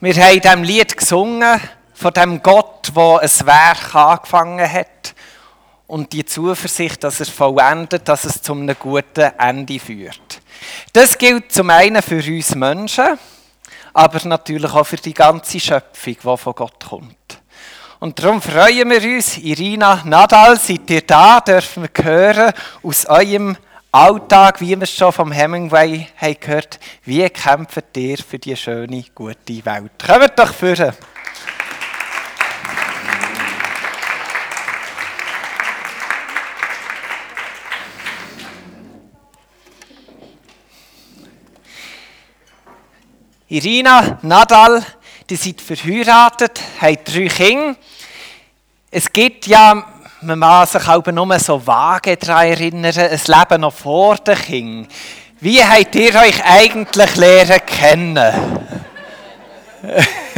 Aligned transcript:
Wir 0.00 0.14
haben 0.14 0.34
in 0.34 0.40
diesem 0.40 0.62
Lied 0.62 0.96
gesungen 0.96 1.60
von 1.92 2.12
dem 2.12 2.40
Gott, 2.40 2.92
der 2.94 3.18
ein 3.20 3.46
Werk 3.46 3.94
angefangen 3.96 4.72
hat 4.72 5.12
und 5.88 6.12
die 6.12 6.24
Zuversicht, 6.24 7.02
dass 7.02 7.18
er 7.18 7.26
vollendet, 7.26 8.08
dass 8.08 8.22
es 8.22 8.40
zu 8.40 8.52
einem 8.52 8.76
guten 8.78 9.32
Ende 9.36 9.80
führt. 9.80 10.40
Das 10.92 11.18
gilt 11.18 11.50
zum 11.50 11.70
einen 11.70 12.00
für 12.00 12.22
uns 12.22 12.54
Menschen, 12.54 13.18
aber 13.92 14.20
natürlich 14.28 14.72
auch 14.72 14.86
für 14.86 14.98
die 14.98 15.14
ganze 15.14 15.58
Schöpfung, 15.58 16.14
die 16.14 16.36
von 16.36 16.54
Gott 16.54 16.84
kommt. 16.88 17.42
Und 17.98 18.22
darum 18.22 18.40
freuen 18.40 18.88
wir 18.90 19.02
uns, 19.02 19.36
Irina 19.38 20.02
Nadal, 20.04 20.60
seid 20.60 20.88
ihr 20.90 21.02
da, 21.02 21.40
dürfen 21.40 21.88
wir 21.92 22.04
hören 22.04 22.52
aus 22.84 23.04
eurem 23.06 23.56
Alltag, 23.90 24.60
wie 24.60 24.76
wir 24.76 24.82
es 24.82 24.94
schon 24.94 25.12
vom 25.12 25.32
Hemingway 25.32 26.06
haben 26.18 26.36
gehört, 26.38 26.78
wie 27.04 27.26
kämpft 27.30 27.96
ihr 27.96 28.18
für 28.18 28.38
die 28.38 28.54
schöne, 28.54 29.02
gute 29.14 29.64
Welt? 29.64 29.92
Kommt 30.06 30.38
doch 30.38 30.52
führen! 30.52 30.92
Irina, 43.48 44.18
Nadal, 44.20 44.84
die 45.30 45.36
sind 45.36 45.62
verheiratet, 45.62 46.60
haben 46.82 46.98
drei 47.06 47.28
Kinder. 47.28 47.76
Es 48.90 49.10
gibt 49.10 49.46
ja, 49.46 49.82
man 50.22 50.38
mag 50.38 50.68
sich 50.68 50.86
auch 50.88 51.06
nur 51.06 51.38
so 51.38 51.64
vage 51.64 52.16
daran 52.16 52.46
erinnern, 52.48 52.92
ein 52.96 53.20
Leben 53.26 53.60
noch 53.60 53.72
vor 53.72 54.16
den 54.16 54.36
Kindern. 54.36 54.88
Wie 55.40 55.62
habt 55.62 55.94
ihr 55.94 56.14
euch 56.14 56.44
eigentlich 56.44 57.16
lernen 57.16 57.60
kennen? 57.64 58.34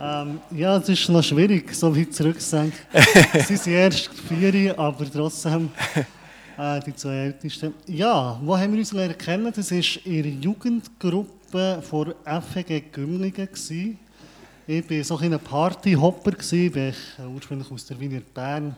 ähm, 0.00 0.40
ja, 0.52 0.76
es 0.76 0.88
ist 0.88 1.08
noch 1.08 1.24
schwierig, 1.24 1.74
so 1.74 1.96
weit 1.96 2.14
zurückzudenken. 2.14 2.78
Sie 3.48 3.56
sind 3.56 3.72
erst 3.72 4.10
vier, 4.28 4.78
aber 4.78 5.10
trotzdem 5.10 5.72
äh, 6.56 6.78
die 6.80 6.94
zwei 6.94 7.16
Ältesten. 7.26 7.74
Ja, 7.88 8.38
wo 8.40 8.56
haben 8.56 8.72
wir 8.72 8.78
uns 8.78 8.92
lernen 8.92 9.18
kennen? 9.18 9.52
Das 9.52 9.72
war 9.72 9.78
in 9.78 10.22
der 10.22 10.32
Jugendgruppe 10.32 11.82
von 11.82 12.14
FEG 12.52 12.92
Gümlingen. 12.92 13.48
Ich 14.66 14.88
war 14.88 15.04
so 15.04 15.18
ein 15.18 15.38
Partyhopper, 15.38 16.32
bin 16.32 16.94
ursprünglich 17.34 17.70
aus 17.70 17.84
der 17.84 18.00
Wiener 18.00 18.20
Bern 18.20 18.74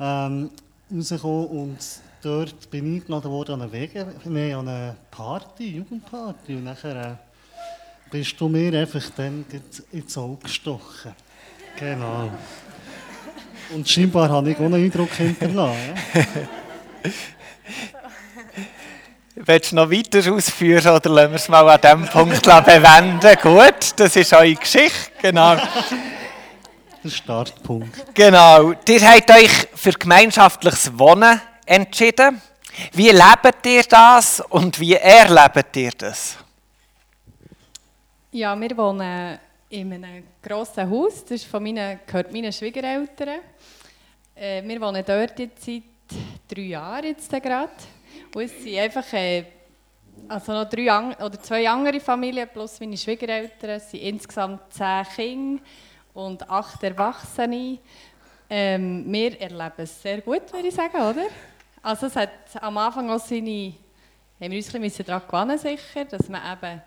ähm, 0.00 0.48
rausgekommen 0.90 1.46
und 1.48 1.78
dort 2.22 2.70
bin 2.70 2.96
ich 2.96 3.02
eingeladen 3.02 3.30
worden 3.30 3.52
an 3.56 3.62
eine, 3.62 3.72
Wege, 3.72 4.06
nee, 4.24 4.54
an 4.54 4.66
eine 4.66 4.96
Party, 5.10 5.76
Jugendparty 5.76 6.54
und 6.54 6.64
nachher 6.64 6.96
äh, 6.96 8.10
bist 8.10 8.40
du 8.40 8.48
mir 8.48 8.72
einfach 8.72 9.04
dann 9.16 9.44
ins 9.92 10.16
Auge 10.16 10.44
gestochen. 10.44 11.12
Genau. 11.78 12.30
Und 13.74 13.86
scheinbar 13.86 14.30
habe 14.30 14.52
ich 14.52 14.56
auch 14.56 14.62
einen 14.62 14.82
Eindruck 14.82 15.10
hinterlassen. 15.10 15.94
Ja? 16.14 17.10
Willst 19.40 19.70
du 19.70 19.76
noch 19.76 19.88
weiter 19.88 20.32
ausführen 20.32 20.96
oder 20.96 21.10
lassen 21.10 21.30
wir 21.30 21.36
es 21.36 21.48
mal 21.48 21.68
an 21.68 21.80
diesem 21.80 22.08
Punkt 22.08 22.42
bewenden? 22.42 23.36
Gut, 23.40 23.92
das 23.94 24.16
ist 24.16 24.32
eure 24.32 24.54
Geschichte, 24.54 25.12
genau. 25.22 25.56
Der 27.04 27.08
Startpunkt. 27.08 28.14
Genau. 28.14 28.72
Ihr 28.72 29.00
habt 29.08 29.30
euch 29.30 29.68
für 29.74 29.92
gemeinschaftliches 29.92 30.98
Wohnen 30.98 31.40
entschieden. 31.64 32.42
Wie 32.92 33.10
lebt 33.10 33.64
ihr 33.64 33.84
das 33.84 34.40
und 34.40 34.80
wie 34.80 34.94
erlebt 34.94 35.76
ihr 35.76 35.92
das? 35.96 36.36
Ja, 38.32 38.60
wir 38.60 38.76
wohnen 38.76 39.38
in 39.70 39.92
einem 39.92 40.24
grossen 40.42 40.90
Haus. 40.90 41.24
Das 41.24 41.44
von 41.44 41.62
meinen, 41.62 42.00
gehört 42.04 42.32
meinen 42.32 42.52
Schwiegereltern. 42.52 43.38
Äh, 44.34 44.64
wir 44.66 44.80
wohnen 44.80 45.04
dort 45.06 45.38
jetzt 45.38 45.64
seit 45.64 45.82
drei 46.48 46.62
Jahren 46.62 47.04
jetzt 47.04 47.30
gerade. 47.30 47.70
Und 48.34 48.42
es 48.42 48.62
sind 48.62 48.76
einfach 48.76 49.12
äh, 49.12 49.44
also 50.28 50.52
noch 50.52 50.68
drei 50.68 51.16
oder 51.24 51.40
zwei 51.40 51.68
andere 51.68 52.00
Familien 52.00 52.48
plus 52.52 52.80
meine 52.80 52.96
Schwiegereltern. 52.96 53.70
Es 53.70 53.90
sind 53.90 54.00
insgesamt 54.00 54.72
zehn 54.72 55.04
Kinder 55.14 55.62
und 56.14 56.48
acht 56.48 56.82
Erwachsene. 56.82 57.78
Ähm, 58.50 59.04
wir 59.06 59.40
erleben 59.40 59.72
es 59.78 60.02
sehr 60.02 60.20
gut, 60.20 60.52
würde 60.52 60.68
ich 60.68 60.74
sagen, 60.74 60.96
oder? 60.96 61.26
Also 61.82 62.06
es 62.06 62.16
hat 62.16 62.30
am 62.60 62.76
Anfang 62.78 63.10
auch 63.10 63.20
seine, 63.20 63.74
haben 64.40 64.50
wir 64.50 64.56
uns 64.56 64.74
ein 64.74 64.82
bisschen 64.82 65.06
daran 65.06 65.22
gewöhnen, 65.28 65.58
sicher, 65.58 66.04
dass 66.06 66.28
man 66.28 66.40
eben 66.52 66.82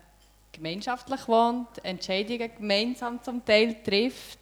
gemeinschaftlich 0.50 1.26
wohnt, 1.28 1.84
Entscheidungen 1.84 2.50
gemeinsam 2.58 3.22
zum 3.22 3.44
Teil 3.44 3.76
trifft 3.82 4.38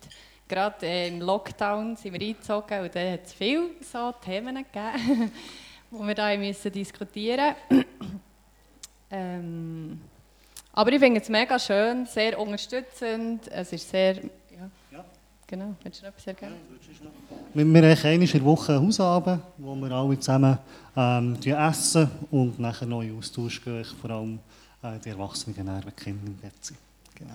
gerade 0.51 0.85
äh, 0.85 1.09
im 1.09 1.21
Lockdown 1.21 1.97
sind 1.97 2.13
wir 2.13 2.21
eingezogen 2.21 2.81
und 2.81 2.95
da 2.95 3.13
hat 3.13 3.25
es 3.25 3.33
viele 3.33 3.71
so 3.81 4.13
Themen 4.13 4.57
gegeben, 4.57 5.33
die 5.91 6.07
wir 6.07 6.15
da 6.15 6.37
müssen 6.37 6.73
diskutieren 6.73 7.55
ähm, 9.11 10.01
Aber 10.73 10.93
ich 10.93 11.01
finde 11.01 11.21
es 11.21 11.29
mega 11.29 11.59
schön, 11.59 12.07
sehr 12.07 12.39
unterstützend. 12.39 13.49
Es 13.49 13.73
ist 13.73 13.91
sehr. 13.91 14.17
Ja, 14.17 14.71
ja. 14.93 15.05
Genau, 15.47 15.75
willst 15.83 16.01
du 16.01 16.07
noch 16.07 16.13
etwas 16.13 16.27
ergänzen? 16.29 16.61
Wir, 17.53 17.65
wir 17.65 17.83
haben 17.83 18.07
einmal 18.07 18.13
in 18.13 18.33
der 18.33 18.45
Woche 18.45 18.73
ein 18.75 18.87
Hausabend, 18.87 19.43
wo 19.59 19.75
wir 19.75 19.91
alle 19.91 20.19
zusammen 20.19 20.59
ähm, 20.97 21.37
essen 21.45 22.11
und 22.31 22.61
nachher 22.61 22.87
in 22.87 23.19
Austausch 23.19 23.63
gehen, 23.63 23.85
vor 23.85 24.11
allem 24.11 24.39
äh, 24.83 24.99
die 25.05 25.09
Erwachsenen, 25.09 25.57
die 25.57 25.91
Kinder 26.03 26.27
im 26.27 26.37
Bett 26.37 26.65
sind. 26.65 26.79
Genau. 27.17 27.35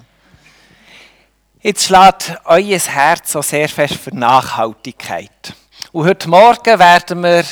Jetzt 1.61 1.85
schlägt 1.85 2.39
euer 2.45 2.79
Herz 2.79 3.31
so 3.31 3.41
sehr 3.41 3.67
fest 3.67 3.95
für 3.95 4.15
Nachhaltigkeit. 4.15 5.53
Und 5.91 6.05
heute 6.05 6.29
Morgen 6.29 6.79
werden 6.79 7.23
wir 7.23 7.43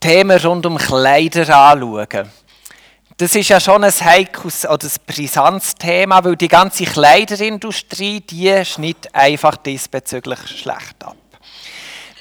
Themen 0.00 0.40
rund 0.40 0.64
um 0.64 0.78
Kleider 0.78 1.54
anschauen. 1.54 2.30
Das 3.18 3.34
ist 3.34 3.50
ja 3.50 3.60
schon 3.60 3.84
ein 3.84 3.92
heikles 3.92 4.64
oder 4.66 4.86
ein 4.86 4.92
brisantes 5.06 5.74
Thema, 5.74 6.24
weil 6.24 6.36
die 6.36 6.48
ganze 6.48 6.84
Kleiderindustrie, 6.84 8.20
die 8.20 8.64
schneidet 8.64 9.14
einfach 9.14 9.58
diesbezüglich 9.58 10.38
schlecht 10.46 11.04
ab. 11.04 11.16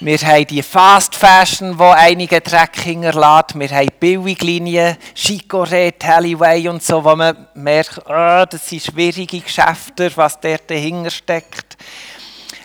Wir 0.01 0.17
haben 0.17 0.47
die 0.47 0.61
Fast 0.61 1.15
Fashion, 1.15 1.77
die 1.77 1.83
einige 1.83 2.41
Dreck 2.41 2.81
hinterlässt. 2.81 3.57
Wir 3.57 3.69
haben 3.69 3.89
Billiglinien, 3.97 4.97
Chicorée, 5.15 5.93
Halliway 6.01 6.67
und 6.67 6.83
so, 6.83 7.03
wo 7.03 7.15
man 7.15 7.47
merkt, 7.53 7.99
oh, 8.05 8.45
das 8.49 8.67
sind 8.67 8.83
schwierige 8.83 9.39
Geschäfte, 9.39 10.11
was 10.15 10.39
dort 10.39 10.69
dahinter 10.69 11.11
steckt. 11.11 11.77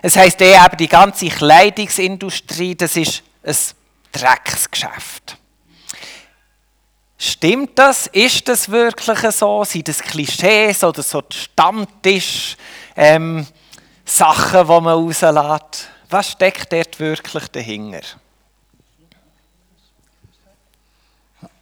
Es 0.02 0.16
heisst 0.16 0.40
eh 0.42 0.54
eben, 0.54 0.76
die 0.76 0.88
ganze 0.88 1.28
Kleidungsindustrie, 1.28 2.74
das 2.74 2.96
ist 2.96 3.22
ein 3.44 3.56
Drecksgeschäft. 4.14 5.36
Stimmt 7.18 7.78
das? 7.78 8.06
Ist 8.08 8.48
das 8.48 8.68
wirklich 8.70 9.18
so? 9.32 9.64
Sind 9.64 9.88
das 9.88 10.00
Klischees 10.00 10.84
oder 10.84 11.02
so 11.02 11.22
Stammtisch 11.30 12.56
ähm, 12.96 13.46
Sachen, 14.04 14.66
die 14.66 14.80
man 14.80 14.86
rauslässt? 14.86 15.88
Was 16.10 16.30
steckt 16.30 16.72
dort 16.72 17.00
wirklich 17.00 17.48
dahinter? 17.48 18.02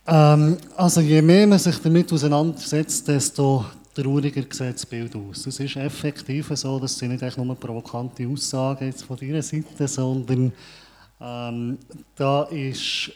Ähm, 0.06 0.58
also 0.76 1.00
je 1.00 1.22
mehr 1.22 1.46
man 1.46 1.58
sich 1.58 1.78
damit 1.78 2.12
auseinandersetzt, 2.12 3.06
desto 3.06 3.64
trauriger 3.94 4.42
sieht 4.50 4.74
das 4.74 4.86
Bild 4.86 5.14
aus. 5.14 5.46
Es 5.46 5.60
ist 5.60 5.76
effektiv 5.76 6.50
so, 6.54 6.78
das 6.80 6.98
sind 6.98 7.20
nicht 7.20 7.38
nur 7.38 7.54
provokante 7.54 8.26
Aussagen 8.26 8.86
jetzt 8.86 9.04
von 9.04 9.16
deiner 9.16 9.42
Seite, 9.42 9.86
sondern 9.86 10.52
ähm, 11.22 11.78
da 12.16 12.44
ist 12.44 13.12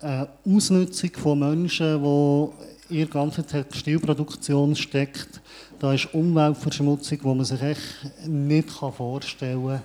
eine 0.00 0.28
Ausnutzung 0.46 1.10
von 1.14 1.38
Menschen, 1.38 2.02
die 2.02 2.94
in 2.94 2.98
der 2.98 3.06
ganzen 3.06 3.46
Textilproduktion 3.46 4.74
steckt. 4.76 5.40
Da 5.78 5.92
ist 5.92 6.12
Umweltverschmutzung, 6.14 7.18
die 7.18 7.26
man 7.26 7.44
sich 7.44 7.62
echt 7.62 8.26
nicht 8.26 8.70
vorstellen 8.70 9.82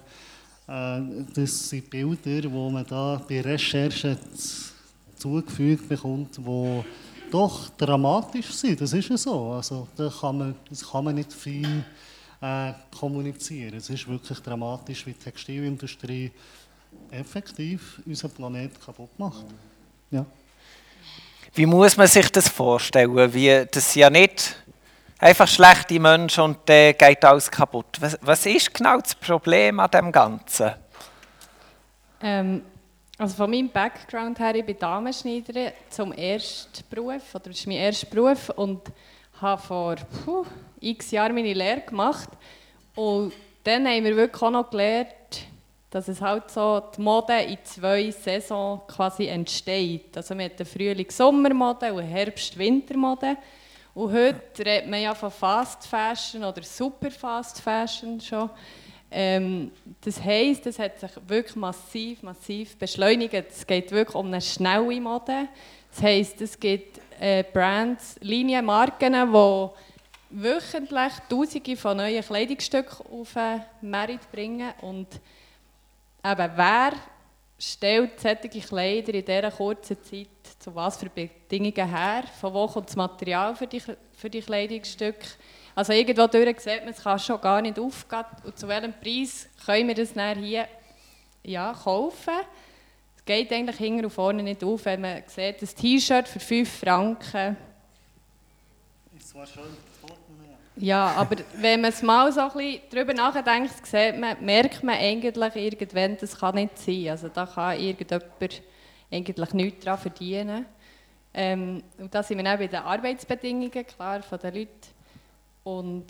kann. 0.67 1.19
Äh, 1.19 1.25
das 1.33 1.69
sind 1.69 1.89
Bilder, 1.89 2.41
die 2.41 2.47
man 2.47 2.85
da 2.85 3.21
bei 3.27 3.41
Recherchen 3.41 4.17
zugefügt 5.15 5.89
bekommt, 5.89 6.37
die 6.37 6.83
doch 7.31 7.69
dramatisch 7.77 8.51
sind. 8.51 8.81
Das 8.81 8.93
ist 8.93 9.09
ja 9.09 9.17
so. 9.17 9.51
Also, 9.51 9.87
da 9.95 10.09
kann 10.09 10.37
man, 10.37 10.55
das 10.69 10.87
kann 10.87 11.03
man 11.03 11.15
nicht 11.15 11.33
viel 11.33 11.83
äh, 12.41 12.73
kommunizieren. 12.97 13.75
Es 13.75 13.89
ist 13.89 14.07
wirklich 14.07 14.39
dramatisch, 14.39 15.05
wie 15.05 15.13
die 15.13 15.19
Textilindustrie 15.19 16.31
effektiv 17.11 18.01
unseren 18.05 18.31
Planeten 18.31 18.79
kaputt 18.83 19.17
macht. 19.17 19.45
Ja. 20.11 20.25
Wie 21.53 21.65
muss 21.65 21.95
man 21.95 22.07
sich 22.07 22.29
das 22.31 22.49
vorstellen? 22.49 23.33
Wie, 23.33 23.65
das 23.71 23.95
ja 23.95 24.09
nicht 24.09 24.55
einfach 25.19 25.47
schlechte 25.47 25.99
Menschen 25.99 26.43
und 26.43 26.57
dann 26.65 26.93
geht 26.97 27.23
alles 27.23 27.49
kaputt. 27.49 27.97
Was, 27.99 28.17
was 28.21 28.45
ist 28.45 28.73
genau 28.73 28.99
das 28.99 29.15
Problem 29.15 29.79
an 29.79 29.89
dem 29.91 30.11
Ganzen? 30.11 30.71
Ähm, 32.21 32.61
also 33.17 33.35
von 33.35 33.49
meinem 33.49 33.69
Background 33.69 34.39
her, 34.39 34.55
ich 34.55 34.65
bin 34.65 34.77
Damenschneiderin 34.77 35.71
zum 35.89 36.11
ersten 36.11 36.83
Beruf, 36.89 37.33
oder 37.33 37.45
das 37.45 37.59
ist 37.59 37.67
mein 37.67 37.77
erster 37.77 38.07
Beruf 38.07 38.49
und 38.49 38.81
habe 39.41 39.61
vor 39.61 39.95
puh, 39.95 40.45
x 40.81 41.11
Jahren 41.11 41.33
meine 41.33 41.53
Lehre 41.53 41.81
gemacht 41.81 42.29
und 42.95 43.33
dann 43.63 43.87
haben 43.87 44.03
wir 44.03 44.15
wirklich 44.15 44.41
auch 44.41 44.51
noch 44.51 44.69
gelernt, 44.69 45.09
dass 45.95 46.09
es 46.09 46.19
halt 46.19 46.51
so 46.51 46.83
die 46.93 46.99
Mode 46.99 47.41
in 47.43 47.57
zwei 47.63 48.11
Saisons 48.11 48.81
quasi 48.85 49.27
entsteht. 49.27 50.17
Also 50.17 50.37
wir 50.37 50.49
haben 50.49 50.65
Frühling-Sommermode 50.65 51.93
und 51.93 52.03
Herbst-Wintermode. 52.03 53.37
Und 53.93 54.11
heute 54.11 54.65
redet 54.65 54.89
man 54.89 55.01
ja 55.01 55.15
von 55.15 55.31
Fast 55.31 55.87
Fashion 55.87 56.43
oder 56.43 56.61
Super 56.63 57.09
Fast 57.09 57.61
Fashion 57.61 58.19
schon. 58.19 58.49
Ähm, 59.09 59.71
das 60.01 60.21
heisst, 60.21 60.67
es 60.67 60.79
hat 60.79 60.99
sich 60.99 61.11
wirklich 61.27 61.55
massiv, 61.55 62.23
massiv 62.23 62.75
beschleunigt. 62.75 63.33
Es 63.33 63.65
geht 63.65 63.89
wirklich 63.93 64.15
um 64.15 64.27
eine 64.27 64.41
schnelle 64.41 64.99
Mode. 64.99 65.47
Das 65.91 66.01
heisst, 66.03 66.41
es 66.41 66.59
gibt 66.59 66.99
äh, 67.21 67.41
Brands, 67.53 68.17
Linien, 68.19 68.65
Marken, 68.65 69.13
die 69.13 69.69
wöchentlich 70.29 71.13
Tausende 71.29 71.77
von 71.77 71.95
neuen 71.95 72.21
Kleidungsstücken 72.21 73.05
auf 73.13 73.31
den 73.31 73.89
Markt 73.89 74.29
bringen. 74.33 74.73
Und 74.81 75.07
eben, 76.31 76.51
wer 76.55 76.93
stellt 77.57 78.19
solche 78.19 78.59
Kleider 78.59 79.13
in 79.13 79.25
dieser 79.25 79.51
kurzen 79.51 80.03
Zeit 80.03 80.27
zu 80.59 80.73
was 80.75 80.97
für 80.97 81.09
Bedingungen 81.09 81.89
her? 81.89 82.23
Von 82.39 82.53
wo 82.53 82.67
kommt 82.67 82.89
das 82.89 82.95
Material 82.95 83.55
für 83.55 83.67
die, 83.67 83.79
für 83.79 84.29
die 84.29 84.41
Kleidungsstücke? 84.41 85.27
Also 85.75 85.93
irgendwo 85.93 86.27
durch 86.27 86.59
sieht 86.59 86.85
man, 86.85 86.93
es 86.93 87.03
kann 87.03 87.19
schon 87.19 87.39
gar 87.41 87.61
nicht 87.61 87.77
aufgehen. 87.77 88.25
Und 88.43 88.57
zu 88.57 88.67
welchem 88.67 88.93
Preis 88.93 89.49
können 89.65 89.87
wir 89.89 89.95
das 89.95 90.13
dann 90.13 90.39
hier 90.39 90.67
ja, 91.43 91.73
kaufen? 91.73 92.33
Es 93.17 93.25
geht 93.25 93.51
eigentlich 93.51 93.77
hinten 93.77 94.05
und 94.05 94.11
vorne 94.11 94.41
nicht 94.41 94.63
auf, 94.63 94.85
wenn 94.85 95.01
man 95.01 95.23
sieht, 95.27 95.61
ein 95.61 95.67
T-Shirt 95.67 96.27
für 96.27 96.39
5 96.39 96.79
Franken. 96.79 97.57
Ist 99.17 99.29
zwar 99.29 99.45
schön, 99.45 99.63
ja, 100.77 101.07
aber 101.15 101.37
wenn 101.57 101.81
man 101.81 101.91
es 101.91 102.01
mal 102.01 102.31
so 102.31 102.41
ein 102.41 102.79
darüber 102.89 103.13
nachdenkt, 103.13 103.85
sieht 103.85 104.19
man, 104.19 104.43
merkt 104.43 104.83
man 104.83 104.95
eigentlich 104.95 105.55
irgendwann, 105.55 106.17
das 106.17 106.37
kann 106.37 106.55
nicht 106.55 106.77
sein. 106.77 107.09
Also 107.09 107.29
da 107.29 107.45
kann 107.45 107.79
irgendjemand 107.79 108.61
eigentlich 109.11 109.53
nichts 109.53 109.85
daran 109.85 109.99
verdienen. 109.99 110.65
Ähm, 111.33 111.83
und 111.97 112.13
da 112.13 112.23
sind 112.23 112.43
wir 112.43 112.53
auch 112.53 112.57
bei 112.57 112.67
den 112.67 112.79
Arbeitsbedingungen, 112.79 113.85
klar, 113.85 114.21
von 114.21 114.39
den 114.39 114.53
Leuten. 114.53 114.69
Und 115.63 116.05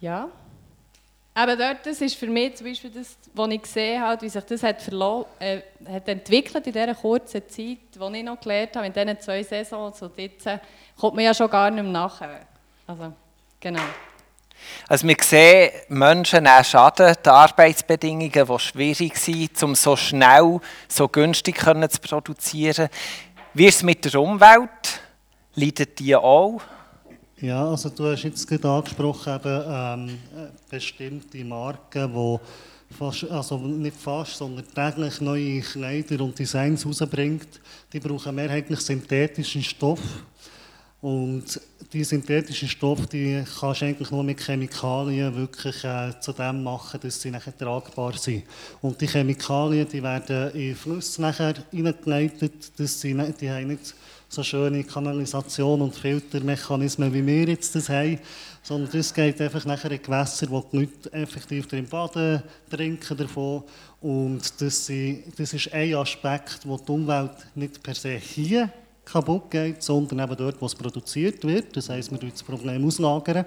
ja, 0.00 0.28
aber 1.38 1.54
dort, 1.54 1.84
das 1.84 2.00
ist 2.00 2.14
für 2.14 2.28
mich 2.28 2.54
zum 2.54 2.66
Beispiel 2.66 2.88
das, 2.88 3.14
was 3.34 3.50
ich 3.50 3.60
gesehen 3.60 4.00
habe, 4.00 4.22
wie 4.22 4.28
sich 4.30 4.42
das 4.42 4.62
hat, 4.62 4.88
äh, 5.38 5.60
hat 5.86 6.08
entwickelt 6.08 6.66
in 6.66 6.72
dieser 6.72 6.94
kurzen 6.94 7.42
Zeit, 7.46 7.50
die 7.58 8.16
ich 8.16 8.24
noch 8.24 8.40
gelernt 8.40 8.74
habe, 8.74 8.86
in 8.86 8.92
diesen 8.94 9.20
zwei 9.20 9.42
Saisons. 9.42 10.00
Und 10.00 10.16
jetzt 10.16 10.46
äh, 10.46 10.58
kommt 10.98 11.14
man 11.14 11.24
ja 11.26 11.34
schon 11.34 11.50
gar 11.50 11.70
nicht 11.70 11.82
mehr 11.82 11.92
nachher. 11.92 12.46
Also, 12.86 13.12
genau. 13.60 13.82
Also 14.88 15.06
wir 15.06 15.16
sehen, 15.20 15.70
Menschen 15.88 16.44
nehmen 16.44 16.64
Schaden, 16.64 17.14
die 17.24 17.28
Arbeitsbedingungen, 17.28 18.30
die 18.30 18.58
schwierig 18.58 19.16
sind, 19.16 19.62
um 19.62 19.74
so 19.74 19.96
schnell, 19.96 20.60
so 20.88 21.08
günstig 21.08 21.56
können 21.56 21.88
zu 21.90 22.00
produzieren. 22.00 22.88
Wie 23.54 23.66
ist 23.66 23.76
es 23.76 23.82
mit 23.82 24.04
der 24.04 24.20
Umwelt? 24.20 25.00
Leidet 25.54 25.98
die 25.98 26.14
auch? 26.14 26.60
Ja, 27.40 27.68
also 27.68 27.90
du 27.90 28.10
hast 28.10 28.22
jetzt 28.22 28.46
gerade 28.48 28.68
angesprochen, 28.68 29.34
eben, 29.34 29.64
ähm, 29.68 30.18
bestimmte 30.70 31.44
Marken, 31.44 32.12
die 32.12 32.94
fast, 32.94 33.30
also 33.30 33.58
nicht 33.58 33.96
fast, 33.96 34.36
sondern 34.36 34.64
täglich 34.74 35.20
neue 35.20 35.60
Kleider 35.60 36.24
und 36.24 36.38
Designs 36.38 36.86
rausbringt, 36.86 37.60
die 37.92 38.00
brauchen 38.00 38.34
mehrheitlich 38.34 38.80
synthetischen 38.80 39.62
Stoff. 39.62 40.00
Und 41.06 41.60
die 41.92 42.02
synthetischen 42.02 42.66
Stoffe, 42.66 43.06
die 43.06 43.44
kannst 43.60 43.80
du 43.80 43.84
eigentlich 43.84 44.10
nur 44.10 44.24
mit 44.24 44.40
Chemikalien 44.40 45.36
wirklich 45.36 45.84
äh, 45.84 46.10
zu 46.18 46.32
dem 46.32 46.64
machen, 46.64 46.98
dass 47.00 47.22
sie 47.22 47.30
nachher 47.30 47.56
tragbar 47.56 48.14
sind. 48.18 48.42
Und 48.82 49.00
die 49.00 49.06
Chemikalien, 49.06 49.86
die 49.86 50.02
werden 50.02 50.50
in 50.50 50.74
Flüsse 50.74 51.22
nachher 51.22 51.54
hineingeleitet, 51.70 52.72
dass 52.76 53.00
sie, 53.00 53.14
die 53.40 53.48
haben 53.48 53.68
nicht 53.68 53.94
so 54.28 54.42
schöne 54.42 54.82
Kanalisation 54.82 55.80
und 55.80 55.94
Filtermechanismen, 55.94 57.14
wie 57.14 57.24
wir 57.24 57.50
jetzt 57.50 57.76
das 57.76 57.88
haben, 57.88 58.18
sondern 58.64 58.90
das 58.90 59.14
geht 59.14 59.40
einfach 59.40 59.64
nachher 59.64 59.92
in 59.92 60.02
Gewässer, 60.02 60.50
wo 60.50 60.60
die 60.72 60.78
Leute 60.78 61.12
effektiv 61.12 61.68
drin 61.68 61.86
baden, 61.86 62.42
trinken 62.68 63.16
davon. 63.16 63.62
Und 64.00 64.60
das, 64.60 64.86
sind, 64.86 65.38
das 65.38 65.54
ist 65.54 65.72
ein 65.72 65.94
Aspekt, 65.94 66.62
wo 66.64 66.76
die 66.76 66.90
Umwelt 66.90 67.46
nicht 67.54 67.80
per 67.80 67.94
se 67.94 68.16
hier 68.16 68.72
kaputt 69.06 69.50
geht, 69.50 69.82
sondern 69.82 70.18
eben 70.18 70.36
dort, 70.36 70.60
wo 70.60 70.66
es 70.66 70.74
produziert 70.74 71.42
wird. 71.44 71.74
Das 71.76 71.88
heisst, 71.88 72.10
wir 72.10 72.18
das 72.30 72.42
Problem 72.42 72.84
auslagern, 72.86 73.46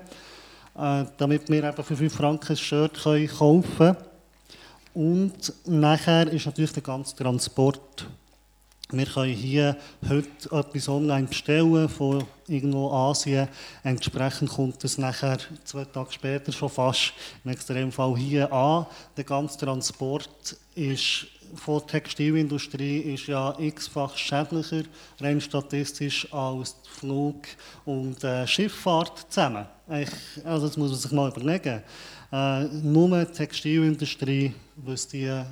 äh, 0.76 1.06
damit 1.18 1.50
wir 1.50 1.64
eben 1.64 1.84
für 1.84 1.96
5 1.96 2.14
Franken 2.14 2.54
ein 2.54 2.58
Shirt 2.58 3.00
kaufen 3.04 3.64
können. 3.78 3.98
Und 4.94 5.54
nachher 5.66 6.32
ist 6.32 6.46
natürlich 6.46 6.74
der 6.74 6.84
ganze 6.84 7.16
Transport. 7.16 8.08
Wir 8.92 9.06
können 9.06 9.34
hier 9.34 9.78
heute 10.10 10.52
etwas 10.52 10.90
online 10.90 11.28
bestellen 11.28 11.88
von 11.88 12.24
irgendwo 12.48 12.92
Asien. 12.92 13.48
Entsprechend 13.84 14.50
kommt 14.50 14.84
es 14.84 14.98
nachher 14.98 15.38
zwei 15.64 15.86
Tage 15.86 16.12
später 16.12 16.52
schon 16.52 16.70
fast 16.70 17.14
im 17.46 17.52
Extremfall 17.52 18.18
hier 18.18 18.52
an. 18.52 18.88
Der 19.16 19.26
ganze 19.26 19.60
Transport 19.60 20.58
ist 20.74 21.28
von 21.56 21.86
Textilindustrie 21.86 23.00
ist 23.14 23.28
ja 23.28 23.56
x-fach 23.58 24.16
schädlicher, 24.16 24.84
rein 25.20 25.42
statistisch, 25.42 26.32
als 26.34 26.76
Flug 26.84 27.36
und 27.86 28.24
äh, 28.24 28.46
Schifffahrt 28.48 29.26
zusammen. 29.30 29.66
Ich, 29.90 30.46
also 30.46 30.68
das 30.68 30.78
muss 30.78 30.92
man 30.92 31.00
sich 31.00 31.12
mal 31.12 31.30
überlegen. 31.30 31.82
Äh, 32.32 32.64
nur 32.66 33.26
die 33.26 33.32
Textilindustrie, 33.32 34.54
was 34.76 35.08
die 35.08 35.26
äh, 35.26 35.44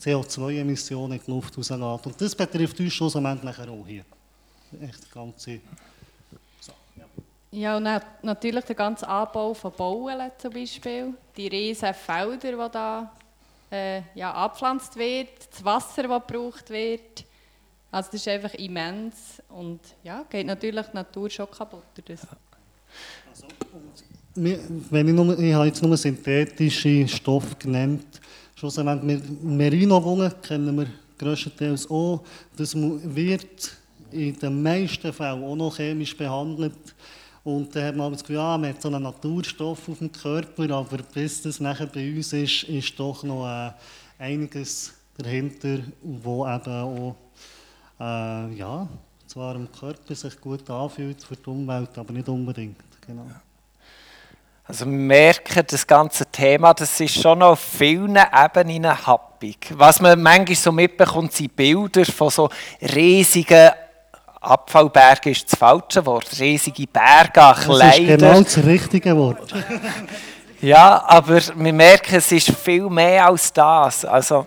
CO2-Emissionen 0.00 1.18
in 1.18 1.24
die 1.24 1.30
Luft 1.30 1.56
rauslässt. 1.56 2.06
Und 2.06 2.20
das 2.20 2.34
betrifft 2.34 2.78
uns 2.80 2.92
schlussendlich 2.92 3.58
auch 3.58 3.86
hier. 3.86 4.04
Echt 4.80 5.04
die 5.04 5.10
ganze. 5.14 5.60
Ja, 7.50 7.76
und 7.76 7.88
natürlich 8.22 8.64
der 8.64 8.74
ganze 8.74 9.08
Anbau 9.08 9.54
von 9.54 9.72
Bauen 9.72 10.30
zum 10.36 10.52
Beispiel, 10.52 11.14
die 11.36 11.46
riesigen 11.46 11.94
Felder, 11.94 12.36
die 12.36 12.72
da 12.72 13.10
äh, 13.70 14.02
ja, 14.14 14.32
abgepflanzt 14.32 14.96
wird, 14.96 15.28
das 15.50 15.64
Wasser, 15.64 16.04
das 16.04 16.22
gebraucht 16.26 16.70
wird. 16.70 17.24
Also 17.90 18.10
das 18.12 18.20
ist 18.20 18.28
einfach 18.28 18.54
immens 18.54 19.42
und 19.48 19.80
ja, 20.02 20.24
geht 20.28 20.46
natürlich 20.46 20.86
die 20.86 20.96
Natur 20.96 21.30
schon 21.30 21.50
kaputt. 21.50 21.84
Das. 22.04 22.26
Also, 23.30 23.46
wenn 24.34 25.08
ich, 25.08 25.14
nur, 25.14 25.38
ich 25.38 25.54
habe 25.54 25.66
jetzt 25.66 25.82
nur 25.82 25.96
synthetische 25.96 27.08
Stoffe 27.08 27.54
genannt, 27.58 28.20
schlussendlich 28.54 29.22
Merino-Wolle 29.42 30.34
kennen 30.42 30.76
wir 30.76 30.86
größtenteils 31.18 31.90
auch. 31.90 32.22
Das 32.56 32.74
wird 32.76 33.72
in 34.10 34.38
den 34.38 34.62
meisten 34.62 35.12
Fällen 35.12 35.42
auch 35.42 35.56
noch 35.56 35.76
chemisch 35.76 36.16
behandelt. 36.16 36.94
Und 37.46 37.76
dann 37.76 37.84
hat 37.84 37.94
man 37.94 38.10
das 38.10 38.22
Gefühl, 38.22 38.36
ja, 38.36 38.58
man 38.58 38.70
hat 38.70 38.82
so 38.82 38.88
einen 38.88 39.04
Naturstoff 39.04 39.88
auf 39.88 39.98
dem 39.98 40.10
Körper, 40.10 40.68
aber 40.74 40.96
bis 41.14 41.42
das 41.42 41.60
nachher 41.60 41.86
bei 41.86 42.10
uns 42.10 42.32
ist, 42.32 42.64
ist 42.64 42.98
doch 42.98 43.22
noch 43.22 43.46
äh, 43.46 43.70
einiges 44.18 44.92
dahinter, 45.16 45.78
wo 46.02 46.44
eben 46.44 46.72
auch, 46.72 47.14
äh, 48.00 48.52
ja, 48.52 48.88
zwar 49.28 49.54
am 49.54 49.70
Körper 49.70 50.16
sich 50.16 50.40
gut 50.40 50.68
anfühlt 50.68 51.22
für 51.22 51.36
die 51.36 51.48
Umwelt, 51.48 51.96
aber 51.96 52.12
nicht 52.12 52.28
unbedingt. 52.28 52.78
Genau. 53.06 53.26
Also 54.64 54.84
merken, 54.84 55.62
das 55.68 55.86
ganze 55.86 56.26
Thema, 56.26 56.74
das 56.74 56.98
ist 56.98 57.22
schon 57.22 57.40
auf 57.44 57.60
vielen 57.60 58.16
Ebenen 58.16 59.06
happig. 59.06 59.72
Was 59.76 60.00
man 60.00 60.20
manchmal 60.20 60.56
so 60.56 60.72
mitbekommt, 60.72 61.32
sind 61.32 61.54
Bilder 61.54 62.04
von 62.06 62.28
so 62.28 62.50
riesigen 62.92 63.70
Abfallberge 64.46 65.30
ist 65.30 65.50
das 65.50 65.58
falsche 65.58 66.04
Wort. 66.06 66.28
Riesige 66.38 66.86
Berge 66.86 67.42
an 67.42 67.54
Kleidern. 67.54 68.18
Das 68.18 68.38
ist 68.40 68.54
genau 68.54 68.64
das 68.64 68.64
richtige 68.64 69.16
Wort. 69.16 69.54
ja, 70.60 71.02
aber 71.06 71.40
wir 71.54 71.72
merken, 71.72 72.16
es 72.16 72.32
ist 72.32 72.50
viel 72.50 72.88
mehr 72.88 73.26
als 73.26 73.52
das. 73.52 74.04
Also 74.04 74.46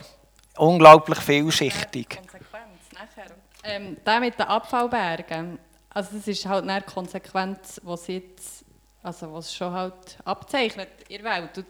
unglaublich 0.57 1.19
vielschichtig. 1.19 2.09
Konsequenz 2.09 2.79
nachher. 2.93 3.31
Ähm, 3.63 3.97
der 4.05 4.19
mit 4.19 4.39
den 4.39 4.45
Abfallbergen, 4.45 5.59
also 5.89 6.09
das 6.15 6.27
ist 6.27 6.45
halt 6.45 6.63
eine 6.67 6.81
Konsequenz, 6.81 7.81
was 7.83 8.07
jetzt, 8.07 8.65
also 9.03 9.33
was 9.33 9.53
schon 9.53 9.73
halt 9.73 10.17
abzeichnet 10.23 10.89
in 11.07 11.23
der 11.23 11.31
Welt. 11.31 11.57
Und 11.57 11.65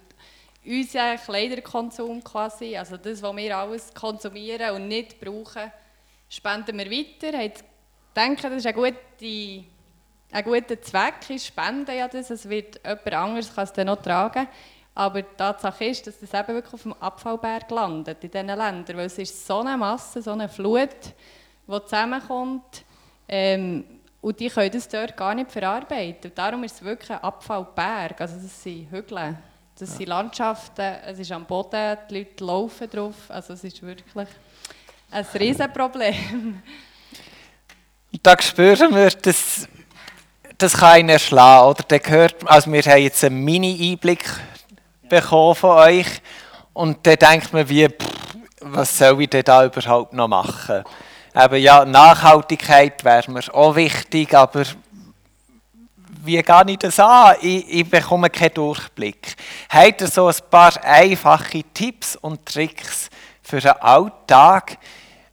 unser 0.65 1.17
Kleiderkonsum 1.17 2.23
quasi, 2.23 2.77
also 2.77 2.97
das, 2.97 3.21
was 3.21 3.35
wir 3.35 3.57
alles 3.57 3.93
konsumieren 3.93 4.75
und 4.75 4.87
nicht 4.87 5.19
brauchen, 5.19 5.71
spenden 6.29 6.77
wir 6.77 6.91
weiter, 6.91 7.37
denke, 8.15 8.49
das 8.49 8.53
ist 8.53 8.67
ein 8.67 8.73
guter, 8.73 8.95
ein 10.31 10.43
guter 10.43 10.81
Zweck. 10.81 11.15
Ich 11.29 11.45
spende 11.45 11.95
ja 11.95 12.07
das, 12.07 12.29
es 12.29 12.47
wird 12.47 12.79
jemand 12.83 13.13
anderes 13.13 13.53
kann 13.53 13.63
es 13.63 13.73
dann 13.73 13.87
noch 13.87 14.01
tragen. 14.01 14.47
Aber 14.95 15.21
die 15.21 15.35
Tatsache 15.37 15.85
ist, 15.85 16.05
dass 16.07 16.19
das 16.19 16.33
eben 16.33 16.55
wirklich 16.55 16.73
auf 16.73 16.83
dem 16.83 16.93
Abfallberg 16.93 17.69
landet, 17.71 18.23
in 18.23 18.31
diesen 18.31 18.47
Ländern. 18.47 18.97
Weil 18.97 19.05
es 19.05 19.17
ist 19.17 19.45
so 19.47 19.59
eine 19.59 19.77
Masse, 19.77 20.21
so 20.21 20.31
eine 20.31 20.49
Flut, 20.49 20.89
die 21.67 21.81
zusammenkommt. 21.83 22.83
Ähm, 23.27 23.85
Und 24.21 24.37
die 24.39 24.49
können 24.49 24.71
das 24.71 24.89
dort 24.89 25.15
gar 25.15 25.33
nicht 25.33 25.51
verarbeiten. 25.51 26.29
Und 26.31 26.37
darum 26.37 26.63
ist 26.65 26.75
es 26.75 26.83
wirklich 26.83 27.11
ein 27.11 27.23
Abfallberg. 27.23 28.19
Also 28.19 28.35
das 28.35 28.63
sind 28.63 28.91
Hügel, 28.91 29.37
das 29.77 29.95
sind 29.95 30.09
Landschaften, 30.09 30.95
es 31.05 31.19
ist 31.19 31.31
am 31.31 31.45
Boden, 31.45 31.97
die 32.09 32.17
Leute 32.17 32.43
laufen 32.43 32.89
drauf. 32.89 33.15
Also 33.29 33.53
es 33.53 33.63
ist 33.63 33.81
wirklich 33.81 34.27
ein 35.11 35.25
Riesenproblem. 35.35 36.61
Da 38.23 38.35
spüren 38.41 38.95
wir, 38.95 39.11
dass 39.11 39.67
das 40.57 40.73
kann 40.73 40.89
einen 40.89 41.09
erschlagen. 41.09 41.69
Oder? 41.69 41.83
Der 41.83 41.99
gehört, 41.99 42.35
also 42.45 42.71
wir 42.71 42.81
haben 42.81 43.01
jetzt 43.01 43.23
einen 43.23 43.43
Mini-Einblick 43.43 44.25
bekommen 45.07 45.55
von 45.55 45.77
euch 45.77 46.07
und 46.73 47.05
dann 47.05 47.15
denkt 47.15 47.53
man, 47.53 47.67
wie, 47.69 47.87
pff, 47.87 48.35
was 48.61 48.97
soll 48.97 49.21
ich 49.21 49.29
denn 49.29 49.43
da 49.43 49.65
überhaupt 49.65 50.13
noch 50.13 50.27
machen? 50.27 50.83
Eben, 51.35 51.55
ja, 51.61 51.85
Nachhaltigkeit 51.85 53.03
wäre 53.03 53.31
mir 53.31 53.41
auch 53.53 53.75
wichtig, 53.75 54.33
aber 54.33 54.63
wie 56.23 56.41
gehe 56.41 56.63
ich 56.67 56.77
das 56.79 56.99
an? 56.99 57.35
Ich, 57.41 57.69
ich 57.69 57.89
bekomme 57.89 58.29
keinen 58.29 58.53
Durchblick. 58.53 59.35
Habt 59.69 60.01
ihr 60.01 60.07
so 60.07 60.27
ein 60.27 60.35
paar 60.49 60.73
einfache 60.83 61.63
Tipps 61.73 62.15
und 62.17 62.45
Tricks 62.45 63.09
für 63.41 63.61
den 63.61 63.71
Alltag, 63.71 64.77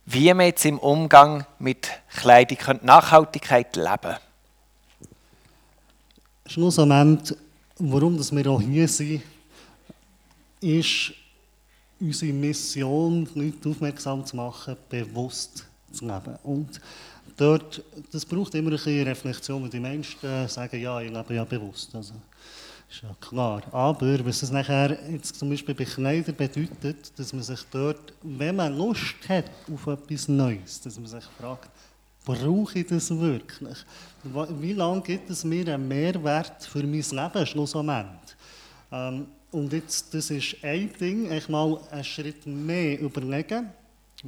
wie 0.06 0.32
man 0.32 0.46
jetzt 0.46 0.64
im 0.64 0.78
Umgang 0.78 1.44
mit 1.58 1.88
Kleidung 2.14 2.58
Nachhaltigkeit 2.82 3.74
leben 3.76 3.88
könnte? 4.00 4.20
Schlussendlich, 6.46 7.36
warum 7.78 8.18
wir 8.18 8.46
auch 8.50 8.60
hier 8.60 8.86
sind, 8.86 9.22
ist 10.60 11.12
unsere 12.00 12.32
Mission, 12.32 13.28
Leute 13.34 13.68
aufmerksam 13.68 14.24
zu 14.24 14.36
machen, 14.36 14.76
bewusst 14.88 15.66
zu 15.92 16.06
leben. 16.06 16.38
Und 16.44 16.80
dort, 17.36 17.82
das 18.12 18.24
braucht 18.24 18.54
immer 18.54 18.70
ein 18.70 18.76
bisschen 18.76 19.06
Reflexion, 19.06 19.64
und 19.64 19.72
die 19.72 19.80
meisten 19.80 20.48
sagen, 20.48 20.80
ja, 20.80 21.00
ich 21.00 21.10
lebe 21.10 21.34
ja 21.34 21.44
bewusst. 21.44 21.94
Also, 21.94 22.14
ist 22.88 23.02
ja 23.02 23.14
klar. 23.20 23.62
Aber 23.72 24.24
was 24.24 24.42
es 24.42 24.50
nachher 24.50 24.98
jetzt 25.10 25.36
zum 25.36 25.50
Beispiel 25.50 25.74
bei 25.74 25.84
Kleidern 25.84 26.34
bedeutet, 26.34 27.18
dass 27.18 27.32
man 27.32 27.42
sich 27.42 27.60
dort, 27.70 28.12
wenn 28.22 28.56
man 28.56 28.76
Lust 28.76 29.16
hat 29.28 29.50
auf 29.72 29.86
etwas 29.86 30.28
Neues, 30.28 30.80
dass 30.80 30.96
man 30.98 31.06
sich 31.06 31.24
fragt, 31.38 31.70
brauche 32.24 32.78
ich 32.78 32.86
das 32.86 33.10
wirklich? 33.10 33.78
Wie 34.22 34.72
lange 34.72 35.02
gibt 35.02 35.30
es 35.30 35.44
mir 35.44 35.66
einen 35.74 35.88
Mehrwert 35.88 36.64
für 36.64 36.82
mein 36.82 37.02
Leben 37.02 37.46
schlussendlich? 37.46 38.36
Ähm, 38.92 39.26
und 39.52 39.72
jetzt, 39.72 40.12
das 40.12 40.30
ist 40.30 40.56
ein 40.62 40.90
Ding, 41.00 41.30
ich 41.32 41.48
mal 41.48 41.78
einen 41.90 42.04
Schritt 42.04 42.46
mehr 42.46 43.00
überlegen. 43.00 43.70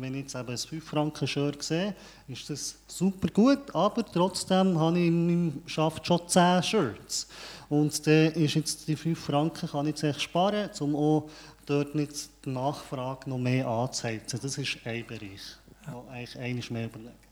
Wenn 0.00 0.14
ich 0.14 0.20
jetzt 0.22 0.34
eben 0.34 0.48
ein 0.48 0.56
5-Franken-Shirt 0.56 1.62
sehe, 1.62 1.94
ist 2.28 2.48
das 2.48 2.76
super 2.86 3.28
gut, 3.28 3.74
aber 3.74 4.04
trotzdem 4.04 4.78
habe 4.78 4.98
ich 4.98 5.06
in 5.06 5.26
meinem 5.26 5.62
Schaft 5.66 6.06
schon 6.06 6.26
10 6.26 6.62
Shirts. 6.62 7.28
Und 7.68 8.06
ist 8.06 8.54
jetzt 8.54 8.88
die 8.88 8.96
5 8.96 9.18
Franken, 9.18 9.68
kann 9.68 9.86
ich 9.86 10.00
jetzt 10.00 10.22
sparen, 10.22 10.70
um 10.80 10.96
auch 10.96 11.30
dort 11.66 11.94
nicht 11.94 12.30
die 12.44 12.50
Nachfrage 12.50 13.28
noch 13.28 13.38
mehr 13.38 13.66
anzuheizen. 13.66 14.38
Das 14.42 14.56
ist 14.56 14.78
ein 14.84 15.06
Bereich, 15.06 15.42
wo 15.90 16.04
eigentlich 16.10 16.70
mehr 16.70 16.86
überlegen. 16.86 17.27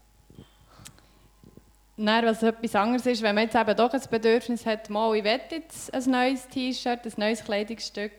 Dann, 1.99 2.27
was 2.27 2.43
etwas 2.43 2.75
anderes 2.75 3.07
ist, 3.07 3.23
wenn 3.23 3.35
man 3.35 3.45
jetzt 3.45 3.57
eben 3.57 3.75
doch 3.75 3.91
ein 3.91 4.03
Bedürfnis 4.11 4.67
hat, 4.67 4.91
mal, 4.91 5.17
ich 5.17 5.25
will 5.25 5.41
jetzt 5.51 5.95
ein 5.95 6.11
neues 6.11 6.47
T-Shirt, 6.49 7.07
ein 7.07 7.13
neues 7.17 7.43
Kleidungsstück, 7.43 8.13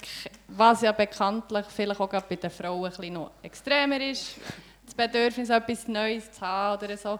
was 0.48 0.81
ja 0.81 0.91
bekanntlich 0.91 1.65
vielleicht 1.67 2.00
auch 2.00 2.10
bei 2.10 2.38
den 2.38 2.50
Frauen 2.50 2.86
ein 2.86 2.89
bisschen 2.89 3.13
noch 3.13 3.31
extremer 3.43 4.01
ist, 4.01 4.38
das 4.84 4.96
Bedürfnis, 4.96 5.50
etwas 5.50 5.88
Neues 5.88 6.31
zu 6.31 6.41
haben 6.41 6.84
oder 6.84 6.98
so, 6.98 7.19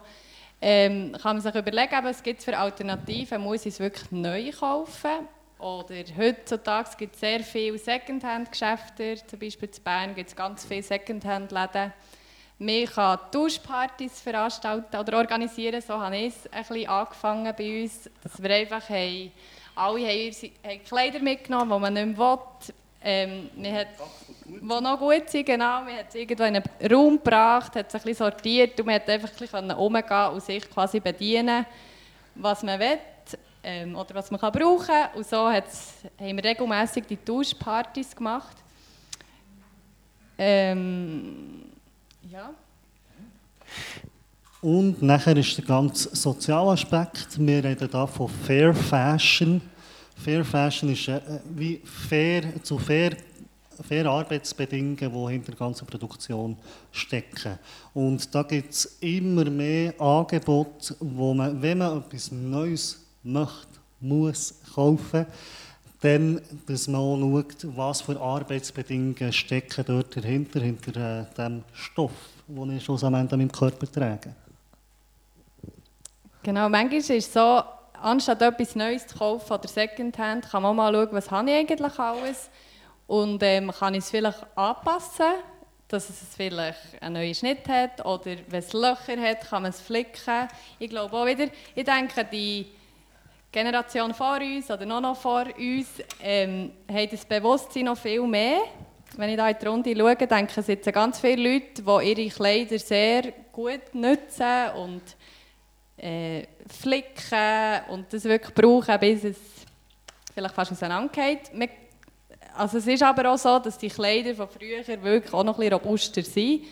ähm, 0.60 1.12
kann 1.22 1.36
man 1.36 1.40
sich 1.40 1.54
überlegen, 1.54 2.16
gibt 2.24 2.40
es 2.40 2.44
für 2.44 2.58
Alternativen, 2.58 3.40
muss 3.40 3.64
ich 3.64 3.74
es 3.74 3.80
wirklich 3.80 4.10
neu 4.10 4.50
kaufen? 4.50 5.28
Oder 5.60 5.94
heutzutage 6.16 6.90
gibt 6.98 7.14
es 7.14 7.20
sehr 7.20 7.40
viele 7.40 7.78
Secondhand-Geschäfte, 7.78 9.16
zum 9.28 9.38
Beispiel 9.38 9.68
in 9.68 9.82
Bern 9.84 10.14
gibt 10.16 10.30
es 10.30 10.34
ganz 10.34 10.64
viele 10.64 10.82
Secondhand-Läden, 10.82 11.92
man 12.58 12.86
kann 12.86 13.18
Tauschpartys 13.30 14.20
veranstalten 14.20 14.96
oder 14.96 15.18
organisieren, 15.18 15.80
so 15.80 15.94
habe 15.94 16.16
ich 16.16 16.34
es 16.52 16.70
ein 16.70 16.88
angefangen 16.88 17.54
bei 17.56 17.82
uns, 17.82 18.10
dass 18.22 18.42
wir 18.42 18.50
einfach 18.50 18.88
haben, 18.88 19.32
alle 19.76 20.00
haben, 20.00 20.50
haben 20.64 20.84
Kleider 20.84 21.20
mitgenommen, 21.20 21.70
die 21.70 21.80
man 21.80 21.94
nicht 21.94 22.18
mehr 22.18 22.18
will. 22.18 22.38
Ähm, 23.00 23.48
man 23.54 23.74
hat, 23.74 23.86
die 24.44 24.60
noch 24.60 24.98
gut 24.98 25.30
sind, 25.30 25.46
genau. 25.46 25.82
Man 25.82 25.98
hat 25.98 26.08
es 26.08 26.16
irgendwo 26.16 26.42
in 26.42 26.56
einen 26.56 26.92
Raum 26.92 27.16
gebracht, 27.16 27.76
hat 27.76 27.86
es 27.86 27.94
ein 27.94 28.00
bisschen 28.02 28.26
sortiert 28.26 28.78
und 28.80 28.86
man 28.86 28.96
hat 28.96 29.08
einfach 29.08 29.30
ein 29.30 29.38
bisschen 29.38 29.70
umgehen 29.70 30.28
und 30.32 30.42
sich 30.42 30.68
quasi 30.68 30.98
bedienen, 30.98 31.64
was 32.34 32.64
man 32.64 32.80
will 32.80 32.98
ähm, 33.62 33.94
oder 33.94 34.16
was 34.16 34.32
man 34.32 34.40
kann 34.40 34.50
brauchen 34.50 34.86
kann. 34.86 35.10
Und 35.14 35.26
so 35.26 35.48
haben 35.48 35.64
wir 36.18 36.44
regelmässig 36.44 37.06
die 37.06 37.16
Tauschpartys 37.16 38.16
gemacht. 38.16 38.56
Ähm, 40.36 41.68
ja. 42.22 42.54
Und 44.60 45.02
nachher 45.02 45.36
ist 45.36 45.56
der 45.56 45.64
ganze 45.64 46.14
soziale 46.16 46.70
Aspekt. 46.70 47.38
Wir 47.38 47.62
reden 47.62 47.88
hier 47.90 48.06
von 48.08 48.28
Fair 48.28 48.74
Fashion. 48.74 49.60
Fair 50.16 50.44
Fashion 50.44 50.90
ist 50.90 51.06
äh, 51.06 51.20
wie 51.54 51.80
fair 51.84 52.42
zu 52.64 52.76
fair, 52.76 53.16
fair 53.86 54.06
Arbeitsbedingungen, 54.06 54.96
die 54.98 55.32
hinter 55.32 55.52
der 55.52 55.58
ganzen 55.58 55.86
Produktion 55.86 56.56
stecken. 56.90 57.56
Und 57.94 58.34
da 58.34 58.42
gibt 58.42 58.72
es 58.72 58.96
immer 59.00 59.44
mehr 59.44 59.94
Angebote, 60.00 60.96
wo 60.98 61.32
man, 61.34 61.62
wenn 61.62 61.78
man 61.78 61.98
etwas 61.98 62.32
Neues 62.32 63.00
möchte, 63.22 63.78
muss 64.00 64.54
kaufen, 64.74 65.26
dann, 66.00 66.40
dass 66.66 66.86
man 66.86 67.20
schaut, 67.20 67.76
was 67.76 68.02
für 68.02 68.20
Arbeitsbedingungen 68.20 69.32
stecken 69.32 69.84
dort 69.86 70.16
dahinter, 70.16 70.60
hinter 70.60 71.20
äh, 71.20 71.24
dem 71.36 71.64
Stoff, 71.72 72.12
den 72.46 72.76
ich 72.76 72.84
schlussendlich 72.84 73.32
an 73.32 73.38
meinem 73.38 73.52
Körper 73.52 73.90
trage. 73.90 74.34
Genau, 76.42 76.68
manchmal 76.68 77.00
ist 77.00 77.10
es 77.10 77.32
so, 77.32 77.62
anstatt 78.00 78.40
etwas 78.42 78.76
Neues 78.76 79.06
zu 79.06 79.18
kaufen 79.18 79.52
oder 79.52 79.68
Secondhand, 79.68 80.48
kann 80.48 80.62
man 80.62 80.76
mal 80.76 80.92
schauen, 80.92 81.08
was 81.12 81.30
habe 81.30 81.50
ich 81.50 81.56
eigentlich 81.56 81.98
alles 81.98 82.48
und 83.08 83.42
ähm, 83.42 83.72
kann 83.76 83.94
ich 83.94 84.04
es 84.04 84.10
vielleicht 84.10 84.46
anpassen, 84.54 85.34
dass 85.88 86.08
es 86.10 86.22
vielleicht 86.36 87.02
einen 87.02 87.14
neuen 87.14 87.34
Schnitt 87.34 87.66
hat 87.66 88.04
oder 88.04 88.36
wenn 88.48 88.60
es 88.60 88.72
Löcher 88.72 89.20
hat, 89.20 89.48
kann 89.48 89.62
man 89.62 89.70
es 89.70 89.80
flicken. 89.80 90.48
Ich 90.78 90.90
glaube 90.90 91.16
auch 91.16 91.26
wieder, 91.26 91.48
ich 91.74 91.84
denke, 91.84 92.24
die 92.30 92.66
Generation 93.50 94.12
vor 94.12 94.40
uns 94.40 94.70
oder 94.70 94.84
noch, 94.84 95.00
noch 95.00 95.16
vor 95.16 95.46
uns 95.58 95.86
ähm, 96.22 96.72
haben 96.90 97.08
das 97.10 97.24
Bewusstsein 97.24 97.84
noch 97.84 97.96
viel 97.96 98.22
mehr. 98.22 98.60
Wenn 99.16 99.30
ich 99.30 99.36
da 99.36 99.48
in 99.48 99.56
die 99.58 99.66
Runde 99.66 99.96
schaue, 99.96 100.16
denke 100.16 100.60
ich, 100.60 100.66
sitzen 100.66 100.92
ganz 100.92 101.18
viele 101.18 101.54
Leute, 101.54 101.82
die 101.82 102.10
ihre 102.10 102.30
Kleider 102.30 102.78
sehr 102.78 103.32
gut 103.50 103.94
nutzen 103.94 104.70
und 104.76 105.02
äh, 105.96 106.46
flicken 106.68 107.80
und 107.88 108.12
das 108.12 108.24
wirklich 108.24 108.54
brauchen, 108.54 109.00
bis 109.00 109.24
es 109.24 109.38
vielleicht 110.34 110.54
fast 110.54 110.72
auseinandergeht. 110.72 111.50
Also 112.54 112.78
es 112.78 112.86
ist 112.86 113.02
aber 113.02 113.32
auch 113.32 113.38
so, 113.38 113.58
dass 113.58 113.78
die 113.78 113.88
Kleider 113.88 114.34
von 114.34 114.48
früher 114.48 114.86
wirklich 115.02 115.32
auch 115.32 115.42
noch 115.42 115.54
ein 115.54 115.60
bisschen 115.60 115.72
robuster 115.72 116.22
sind. 116.22 116.64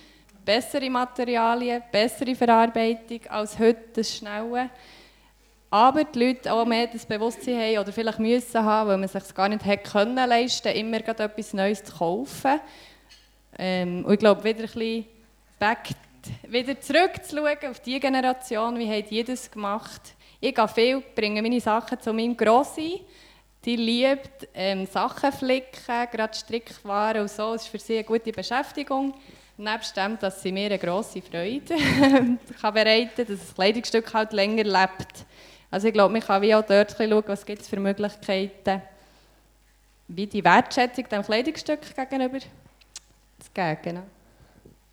Bessere 0.44 0.90
Materialien, 0.90 1.82
bessere 1.90 2.34
Verarbeitung 2.34 3.20
als 3.28 3.58
heute 3.58 3.80
das 3.94 4.14
Schnelle 4.14 4.70
aber 5.76 6.04
die 6.04 6.18
Leute 6.18 6.50
auch 6.50 6.64
mehr 6.64 6.86
das 6.86 7.04
Bewusstsein 7.04 7.60
haben 7.60 7.78
oder 7.80 7.92
vielleicht 7.92 8.18
müssen 8.18 8.64
haben, 8.64 8.88
weil 8.88 8.96
man 8.96 9.04
es 9.04 9.12
sich 9.12 9.34
gar 9.34 9.46
nicht 9.46 9.62
hätte 9.62 9.90
können 9.90 10.16
leisten, 10.16 10.68
immer 10.68 10.96
etwas 10.96 11.52
Neues 11.52 11.84
zu 11.84 11.94
kaufen. 11.94 12.60
Ähm, 13.58 14.02
und 14.06 14.14
ich 14.14 14.18
glaube, 14.18 14.42
wieder 14.42 14.60
ein 14.60 14.64
bisschen 14.64 15.04
back, 15.58 15.90
wieder 16.48 16.80
zurückzuschauen 16.80 17.70
auf 17.70 17.80
die 17.80 18.00
Generation, 18.00 18.78
wie 18.78 18.90
hat 18.90 19.10
die 19.10 19.22
das 19.22 19.50
gemacht. 19.50 20.00
Ich 20.40 20.54
gehe 20.54 20.68
viel, 20.68 21.02
bringe 21.14 21.42
meine 21.42 21.60
Sachen 21.60 22.00
zu 22.00 22.10
meinem 22.14 22.38
Grossi. 22.38 23.02
Die 23.62 23.76
liebt 23.76 24.48
ähm, 24.54 24.86
Sachen 24.86 25.30
flicken, 25.30 26.08
gerade 26.10 26.34
Strickwaren 26.34 27.20
und 27.20 27.30
so. 27.30 27.52
Das 27.52 27.64
ist 27.64 27.68
für 27.68 27.78
sie 27.78 27.96
eine 27.96 28.04
gute 28.04 28.32
Beschäftigung. 28.32 29.12
Nebst 29.58 29.94
dem, 29.94 30.18
dass 30.18 30.40
sie 30.40 30.52
mir 30.52 30.66
eine 30.66 30.78
grosse 30.78 31.20
Freude 31.20 31.76
kann 32.60 32.74
bereiten 32.74 33.10
kann, 33.14 33.26
dass 33.26 33.40
das 33.40 33.54
Kleidungsstück 33.54 34.14
halt 34.14 34.32
länger 34.32 34.64
lebt. 34.64 35.26
Also 35.70 35.88
ich 35.88 35.92
glaube, 35.92 36.12
man 36.12 36.22
kann 36.22 36.42
wie 36.42 36.54
auch 36.54 36.64
dort 36.64 36.94
schauen, 36.96 37.22
was 37.26 37.44
gibt 37.44 37.62
es 37.62 37.68
für 37.68 37.78
Möglichkeiten, 37.78 38.82
wie 40.08 40.26
die 40.26 40.44
Wertschätzung 40.44 41.08
dem 41.08 41.22
Kleidungsstück 41.22 41.80
gegenüber 41.94 42.38
zu 42.38 43.50
geben. 43.52 43.78
Genau. 43.82 44.02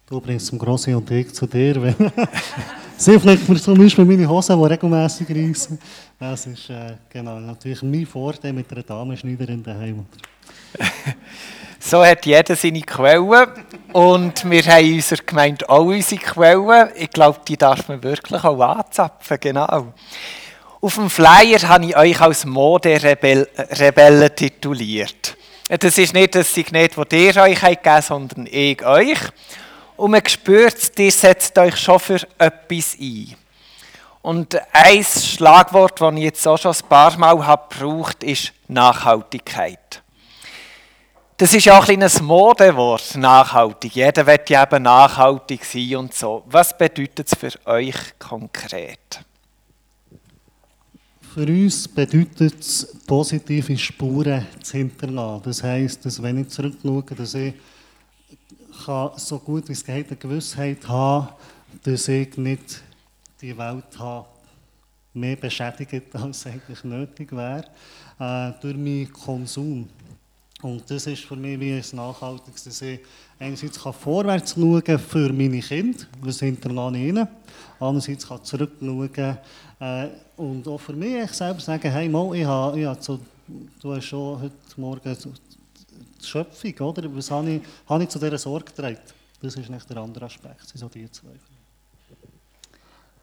Du 0.08 0.20
bringst 0.20 0.48
zum 0.48 0.60
Grossi 0.60 0.94
und 0.94 1.10
ich 1.12 1.34
zu 1.34 1.48
dir. 1.48 1.82
Wenn 1.82 1.96
Sie 2.98 3.18
mir 3.18 3.62
zum 3.62 3.78
Beispiel 3.78 4.06
meine 4.06 4.28
Hosen, 4.28 4.60
die 4.60 4.66
regelmässig 4.66 5.30
reissen. 5.30 5.80
Das 6.20 6.46
ist 6.46 6.70
äh, 6.70 6.96
genau, 7.10 7.40
natürlich 7.40 7.82
mein 7.84 8.06
Vorteil 8.06 8.54
mit 8.54 8.72
einer 8.72 8.84
Damenschneiderin 8.84 9.64
daheim. 9.64 10.06
So 11.86 12.04
hat 12.04 12.26
jeder 12.26 12.56
seine 12.56 12.82
Quellen. 12.82 13.50
Und 13.92 14.50
wir 14.50 14.64
haben 14.64 14.86
in 14.86 14.96
unserer 14.96 15.22
Gemeinde 15.26 15.70
auch 15.70 15.84
unsere 15.84 16.22
Quellen. 16.22 16.90
Ich 16.96 17.10
glaube, 17.10 17.42
die 17.46 17.58
darf 17.58 17.90
man 17.90 18.02
wirklich 18.02 18.42
auch 18.42 18.60
anzapfen, 18.62 19.38
genau. 19.38 19.94
Auf 20.84 20.96
dem 20.96 21.10
Flyer 21.10 21.70
habe 21.70 21.86
ich 21.86 21.96
euch 21.96 22.20
als 22.20 22.44
Mode-Rebellen 22.44 24.36
tituliert. 24.36 25.38
Das 25.70 25.98
ist 25.98 26.14
nicht 26.14 26.36
das 26.36 26.54
Signet, 26.54 26.98
das 26.98 27.08
ihr 27.14 27.38
euch 27.38 27.62
gegeben 27.62 27.80
habt, 27.86 28.04
sondern 28.04 28.50
ich 28.52 28.86
euch. 28.86 29.18
Und 29.96 30.12
man 30.12 30.28
spürt, 30.28 31.00
ihr 31.00 31.12
setzt 31.14 31.58
euch 31.58 31.78
schon 31.78 32.02
für 32.02 32.20
etwas 32.38 32.98
ein. 33.00 33.34
Und 34.24 34.60
ein 34.74 35.06
Schlagwort, 35.06 36.02
das 36.02 36.16
ich 36.16 36.22
jetzt 36.22 36.46
auch 36.46 36.58
schon 36.58 36.74
ein 36.74 36.90
paar 36.90 37.18
Mal 37.18 37.48
habe 37.48 37.74
gebraucht 37.74 38.22
ist 38.22 38.52
Nachhaltigkeit. 38.68 40.04
Das 41.38 41.54
ist 41.54 41.64
ja 41.64 41.78
auch 41.78 41.84
ein 41.84 41.98
kleines 41.98 42.22
Modewort, 42.22 43.16
nachhaltig. 43.16 43.96
Jeder 43.96 44.28
wird 44.28 44.50
ja 44.50 44.64
eben 44.64 44.84
nachhaltig 44.84 45.64
sein 45.64 45.96
und 45.96 46.14
so. 46.14 46.44
Was 46.48 46.78
bedeutet 46.78 47.32
es 47.32 47.40
für 47.40 47.68
euch 47.68 48.20
konkret? 48.20 49.24
Für 51.34 51.48
uns 51.48 51.88
bedeutet 51.88 52.60
es, 52.60 52.96
positive 53.08 53.76
Spuren 53.76 54.46
zu 54.62 54.78
hinterlassen. 54.78 55.42
Das 55.46 55.64
heisst, 55.64 56.06
dass 56.06 56.22
wenn 56.22 56.38
ich 56.38 56.50
zurückschaue, 56.50 57.04
dass 57.18 57.34
ich 57.34 57.56
so 59.16 59.40
gut 59.40 59.68
wie 59.68 59.72
es 59.72 59.84
geht 59.84 60.10
eine 60.10 60.16
Gewissheit 60.16 60.88
habe, 60.88 61.34
dass 61.82 62.08
ich 62.08 62.38
nicht 62.38 62.84
die 63.42 63.58
Welt 63.58 63.98
habe 63.98 64.28
mehr 65.16 65.36
beschädigt, 65.36 66.04
als 66.16 66.46
eigentlich 66.46 66.84
nötig 66.84 67.32
wäre, 67.32 67.66
äh, 68.20 68.52
durch 68.62 68.78
meinen 68.78 69.12
Konsum. 69.12 69.90
Und 70.62 70.84
das 70.88 71.08
ist 71.08 71.26
für 71.26 71.36
mich 71.36 71.60
wie 71.60 71.74
ein 71.74 71.84
nachhaltiges, 71.94 72.64
dass 72.64 72.82
ich 72.84 73.00
einerseits 73.40 73.82
kann 73.82 73.94
vorwärts 73.94 74.54
schauen 74.54 75.00
für 75.00 75.34
meine 75.34 75.62
Kinder, 75.62 76.06
was 76.22 76.42
hinterlasse 76.42 76.98
ich 76.98 77.10
ihnen, 77.10 77.28
andererseits 77.80 78.28
kann 78.28 78.44
zurückschauen 78.44 79.38
äh, 79.84 80.10
und 80.38 80.68
auch 80.68 80.78
für 80.78 80.94
mich 80.94 81.24
ich 81.24 81.32
selber 81.32 81.60
sagen, 81.60 81.92
hey, 81.92 82.08
mal, 82.08 82.34
ich 82.36 82.46
habe, 82.46 82.80
ich 82.80 82.86
habe 82.86 83.02
so, 83.02 83.20
du 83.82 83.94
hast 83.94 84.06
schon 84.06 84.42
heute 84.42 84.54
Morgen 84.78 85.18
die 86.22 86.26
Schöpfung, 86.26 86.88
oder? 86.88 87.16
Was 87.16 87.30
habe 87.30 87.52
ich, 87.52 87.62
habe 87.88 88.04
ich 88.04 88.10
zu 88.10 88.18
dieser 88.18 88.38
Sorge 88.38 88.66
getragen? 88.66 88.98
Das 89.42 89.56
ist 89.56 89.70
nicht 89.70 89.90
der 89.90 89.98
andere 89.98 90.26
Aspekt, 90.26 90.68
sind 90.68 90.80
so 90.80 90.88
die 90.88 91.12
zwei. 91.12 91.32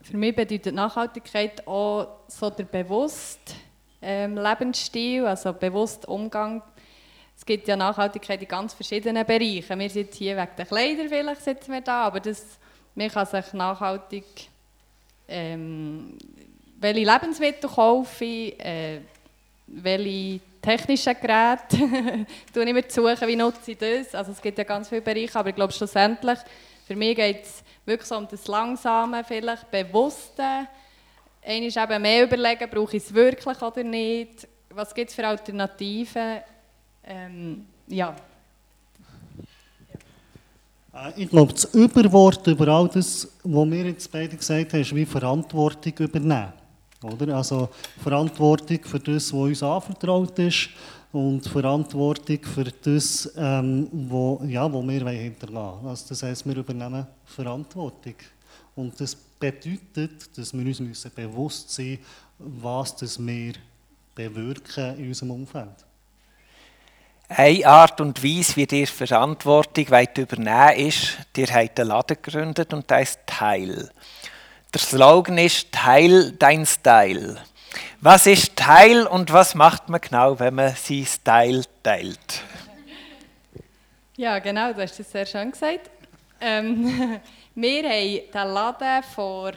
Für 0.03 0.17
mich 0.17 0.37
bedeutet 0.37 0.75
Nachhaltigkeit 0.75 1.67
auch 1.67 2.09
so 2.29 2.51
der 2.51 2.65
bewusste 2.65 3.55
ähm, 4.03 4.37
Lebensstil, 4.37 5.27
also 5.27 5.55
bewusst 5.55 6.07
Umgang. 6.07 6.63
Es 7.37 7.47
gibt 7.47 7.69
ja 7.69 7.77
Nachhaltigkeit 7.77 8.43
in 8.43 8.49
ganz 8.49 8.75
verschiedenen 8.75 9.25
Bereichen. 9.25 9.79
Wir 9.79 9.89
sind 9.89 10.13
hier 10.13 10.37
wegen 10.37 10.57
der 10.59 10.67
Kleider 10.67 11.09
vielleicht 11.09 11.43
sitzen 11.43 11.73
wir 11.73 11.81
da, 11.81 12.05
aber 12.05 12.21
das, 12.21 12.45
man 12.95 13.09
kann 13.09 13.25
sich 13.25 13.53
nachhaltig 13.55 14.25
ähm, 15.27 16.19
welche 16.81 17.05
Lebensmittel 17.05 17.71
kaufe 17.71 18.25
ich, 18.25 18.59
äh, 18.59 19.01
welche 19.67 20.41
technischen 20.61 21.15
Geräte 21.21 22.27
tue 22.53 22.65
ich 22.65 22.73
mir 22.73 22.85
suchen, 22.89 23.29
wie 23.29 23.37
nutze 23.37 23.73
ich 23.73 23.79
das. 23.79 24.15
Also 24.15 24.33
es 24.33 24.41
gibt 24.41 24.59
ja 24.59 24.65
ganz 24.65 24.89
viele 24.89 25.03
Bereiche, 25.03 25.39
aber 25.39 25.51
ich 25.51 25.55
glaube 25.55 25.73
schlussendlich, 25.73 26.39
für 26.87 26.97
mich 26.97 27.17
geht 27.17 27.45
es 27.45 27.63
wirklich 27.85 28.09
so 28.09 28.17
um 28.17 28.27
das 28.29 28.47
Langsame, 28.47 29.23
vielleicht 29.25 29.71
Bewusste. 29.71 30.67
Einmal 31.43 31.93
eben 31.93 32.03
mehr 32.03 32.25
überlegen, 32.25 32.69
brauche 32.71 32.97
ich 32.97 33.05
es 33.05 33.15
wirklich 33.15 33.63
oder 33.63 33.85
nicht. 33.85 34.49
Was 34.71 34.95
gibt 34.95 35.11
es 35.11 35.17
für 35.17 35.27
Alternativen? 35.27 36.41
Ähm, 37.05 37.67
ja. 37.87 38.15
Äh, 40.95 41.23
ich 41.23 41.31
glaube, 41.31 41.53
das 41.53 41.65
Überwort 41.75 42.47
über 42.47 42.69
all 42.69 42.89
das, 42.89 43.29
was 43.43 43.71
wir 43.71 43.85
jetzt 43.85 44.11
beide 44.11 44.37
gesagt 44.37 44.73
haben, 44.73 44.81
ist 44.81 44.95
wie 44.95 45.07
Verantwortung 45.07 45.93
übernehmen. 45.99 46.60
Oder? 47.03 47.37
Also 47.37 47.71
Verantwortung 48.03 48.79
für 48.83 49.01
das, 49.01 49.33
was 49.33 49.41
uns 49.41 49.63
anvertraut 49.63 50.39
ist 50.39 50.71
und 51.13 51.47
Verantwortung 51.47 52.39
für 52.43 52.65
das, 52.65 53.33
ähm, 53.37 53.89
wo, 53.91 54.43
ja, 54.47 54.71
wo 54.71 54.83
wir 54.83 55.09
hinterlassen 55.09 55.87
also 55.87 56.09
Das 56.09 56.23
heisst, 56.23 56.47
wir 56.47 56.57
übernehmen 56.57 57.07
Verantwortung. 57.25 58.15
Und 58.77 59.01
das 59.01 59.15
bedeutet, 59.15 60.37
dass 60.37 60.53
wir 60.53 60.65
uns 60.65 60.81
müssen 60.81 61.11
bewusst 61.15 61.71
sein 61.71 61.99
müssen, 62.39 62.63
was 62.63 62.97
das 62.97 63.19
wir 63.19 63.55
bewirken 64.15 64.97
in 64.99 65.09
unserem 65.09 65.33
Umfeld. 65.33 65.87
Eine 67.29 67.67
Art 67.67 68.01
und 68.01 68.23
Weise, 68.25 68.57
wie 68.57 68.67
ihr 68.71 68.87
Verantwortung 68.89 69.87
übernehmen 70.17 70.89
ist, 70.89 71.17
ihr 71.37 71.47
habt 71.47 71.79
einen 71.79 71.89
Laden 71.89 72.17
gegründet 72.21 72.73
und 72.73 72.91
das 72.91 73.11
ist 73.11 73.21
Teil. 73.25 73.91
Der 74.73 74.81
Slogan 74.81 75.37
ist 75.37 75.73
Teil 75.73 76.31
dein 76.31 76.65
Style. 76.65 77.39
Was 78.01 78.27
ist 78.27 78.55
Teil 78.55 79.05
und 79.05 79.33
was 79.33 79.57
macht 79.57 79.89
man 79.89 80.01
genau, 80.01 80.39
wenn 80.39 80.55
man 80.55 80.77
sein 80.77 81.05
Style 81.05 81.65
teilt? 81.83 82.43
Ja, 84.17 84.39
genau, 84.39 84.73
du 84.73 84.81
hast 84.81 85.01
es 85.01 85.11
sehr 85.11 85.27
schön 85.27 85.51
gesagt. 85.51 85.91
Ähm, 86.41 87.21
wir 87.57 87.83
haben 87.83 88.21
den 88.33 88.55
Laden 88.55 89.03
vor 89.13 89.53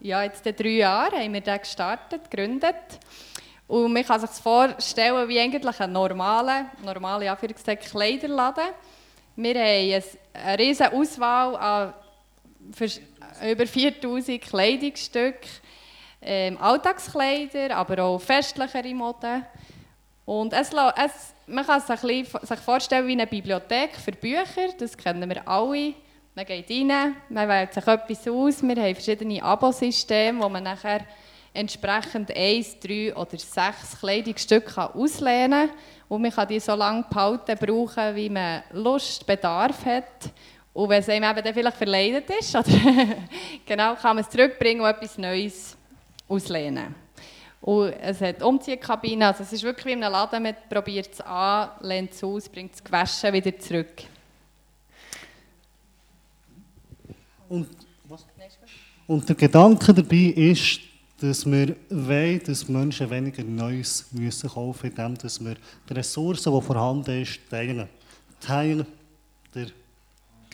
ja, 0.00 0.22
jetzt 0.22 0.44
drei 0.44 0.68
Jahren 0.68 1.18
haben 1.18 1.32
wir 1.32 1.40
den 1.40 1.58
gestartet, 1.58 2.30
gegründet. 2.30 2.76
Und 3.66 3.92
man 3.92 4.04
kann 4.04 4.20
sich 4.20 4.30
vorstellen 4.30 5.28
wie 5.28 5.40
eigentlich 5.40 5.80
ein 5.80 5.90
normaler, 5.90 6.66
normale 6.84 7.36
Kleiderladen. 7.36 8.64
Wir 9.34 9.54
haben 9.54 10.04
eine 10.34 10.58
riesige 10.58 10.92
Auswahl 10.92 11.56
an 11.56 11.94
über 13.50 13.66
4000 13.66 14.40
Kleidungsstücke, 14.40 15.48
ähm, 16.20 16.58
Alltagskleider, 16.58 17.76
aber 17.76 18.04
auch 18.04 18.20
festlichere 18.20 18.94
Mode. 18.94 19.44
Und 20.24 20.52
es, 20.52 20.70
es, 20.70 21.34
man 21.46 21.66
kann 21.66 21.80
sich, 21.80 22.02
ein 22.02 22.46
sich 22.46 22.60
vorstellen 22.60 23.06
wie 23.08 23.12
eine 23.12 23.26
Bibliothek 23.26 23.96
für 23.96 24.12
Bücher, 24.12 24.72
das 24.78 24.96
kennen 24.96 25.28
wir 25.28 25.46
alle. 25.48 25.94
Man 26.34 26.46
geht 26.46 26.70
rein, 26.70 27.16
man 27.28 27.48
wählt 27.48 27.74
sich 27.74 27.86
etwas 27.86 28.28
aus, 28.28 28.62
wir 28.62 28.76
haben 28.76 28.94
verschiedene 28.94 29.42
Abosysteme, 29.42 30.42
wo 30.42 30.48
man 30.48 30.62
nachher 30.62 31.04
entsprechend 31.52 32.34
eins, 32.34 32.78
drei 32.80 33.14
oder 33.14 33.36
sechs 33.36 33.98
Kleidungsstücke 34.00 34.94
auslehnen 34.94 35.68
kann. 35.68 35.78
Und 36.08 36.22
man 36.22 36.30
kann 36.30 36.48
die 36.48 36.60
so 36.60 36.74
lange 36.74 37.04
behalten, 37.08 37.58
brauchen, 37.58 38.14
wie 38.14 38.30
man 38.30 38.62
Lust, 38.72 39.26
Bedarf 39.26 39.84
hat. 39.84 40.30
Und 40.74 40.88
wenn 40.88 41.00
es 41.00 41.08
einem 41.08 41.30
eben 41.30 41.44
dann 41.44 41.54
vielleicht 41.54 41.76
verleidet 41.76 42.30
ist, 42.30 42.54
oder 42.56 42.66
genau, 43.66 43.94
kann 43.94 44.16
man 44.16 44.24
es 44.24 44.30
zurückbringen 44.30 44.80
und 44.80 44.88
etwas 44.88 45.18
Neues 45.18 45.76
auslehnen. 46.28 46.94
Und 47.60 47.92
es 48.00 48.20
hat 48.20 48.42
Umziehkabinen, 48.42 49.22
also 49.22 49.42
es 49.42 49.52
ist 49.52 49.62
wirklich 49.62 49.86
wie 49.86 49.92
in 49.92 50.02
einem 50.02 50.12
Laden, 50.12 50.42
man 50.42 50.56
probiert 50.68 51.10
es 51.12 51.20
an, 51.20 51.70
lehnt 51.80 52.12
es 52.12 52.24
aus, 52.24 52.48
bringt 52.48 52.74
es 52.74 52.82
gewaschen 52.82 53.32
wieder 53.32 53.56
zurück. 53.58 54.02
Und, 57.48 57.68
und 59.06 59.28
der 59.28 59.36
Gedanke 59.36 59.92
dabei 59.92 60.32
ist, 60.34 60.80
dass 61.20 61.46
wir 61.46 61.76
wollen, 61.88 62.42
dass 62.44 62.68
Menschen 62.68 63.08
weniger 63.10 63.44
Neues 63.44 64.06
müssen 64.10 64.50
kaufen 64.50 64.88
müssen, 64.88 65.12
indem 65.12 65.46
wir 65.46 65.56
die 65.88 65.92
Ressourcen, 65.92 66.52
die 66.52 66.62
vorhanden 66.62 67.24
sind, 67.24 67.48
teilen. 67.48 67.88
Teilen 68.40 68.86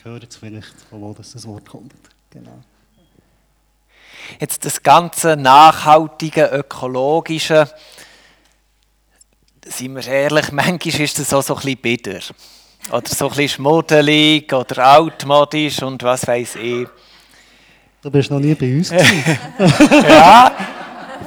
hören 0.05 0.25
es 0.27 0.35
vielleicht, 0.35 0.73
wo 0.91 1.13
das, 1.13 1.33
das 1.33 1.47
Wort 1.47 1.67
kommt. 1.67 1.93
Genau. 2.31 2.59
Jetzt 4.39 4.63
das 4.65 4.83
ganze 4.83 5.35
nachhaltige, 5.35 6.45
ökologische, 6.45 7.69
seien 9.65 9.95
wir 9.95 10.07
ehrlich, 10.07 10.51
manchmal 10.51 11.01
ist 11.01 11.19
das 11.19 11.33
auch 11.33 11.41
so 11.41 11.55
ein 11.55 11.61
bisschen 11.61 11.81
bitter. 11.81 12.19
Oder 12.91 13.07
so 13.07 13.25
ein 13.25 13.29
bisschen 13.29 13.49
schmuddelig 13.49 14.51
oder 14.53 14.85
altmodisch 14.85 15.81
und 15.81 16.01
was 16.03 16.25
weiß 16.25 16.55
ich. 16.55 16.87
Du 18.01 18.09
bist 18.09 18.31
noch 18.31 18.39
nie 18.39 18.55
bei 18.55 18.77
uns. 18.77 18.89
ja. 19.89 20.51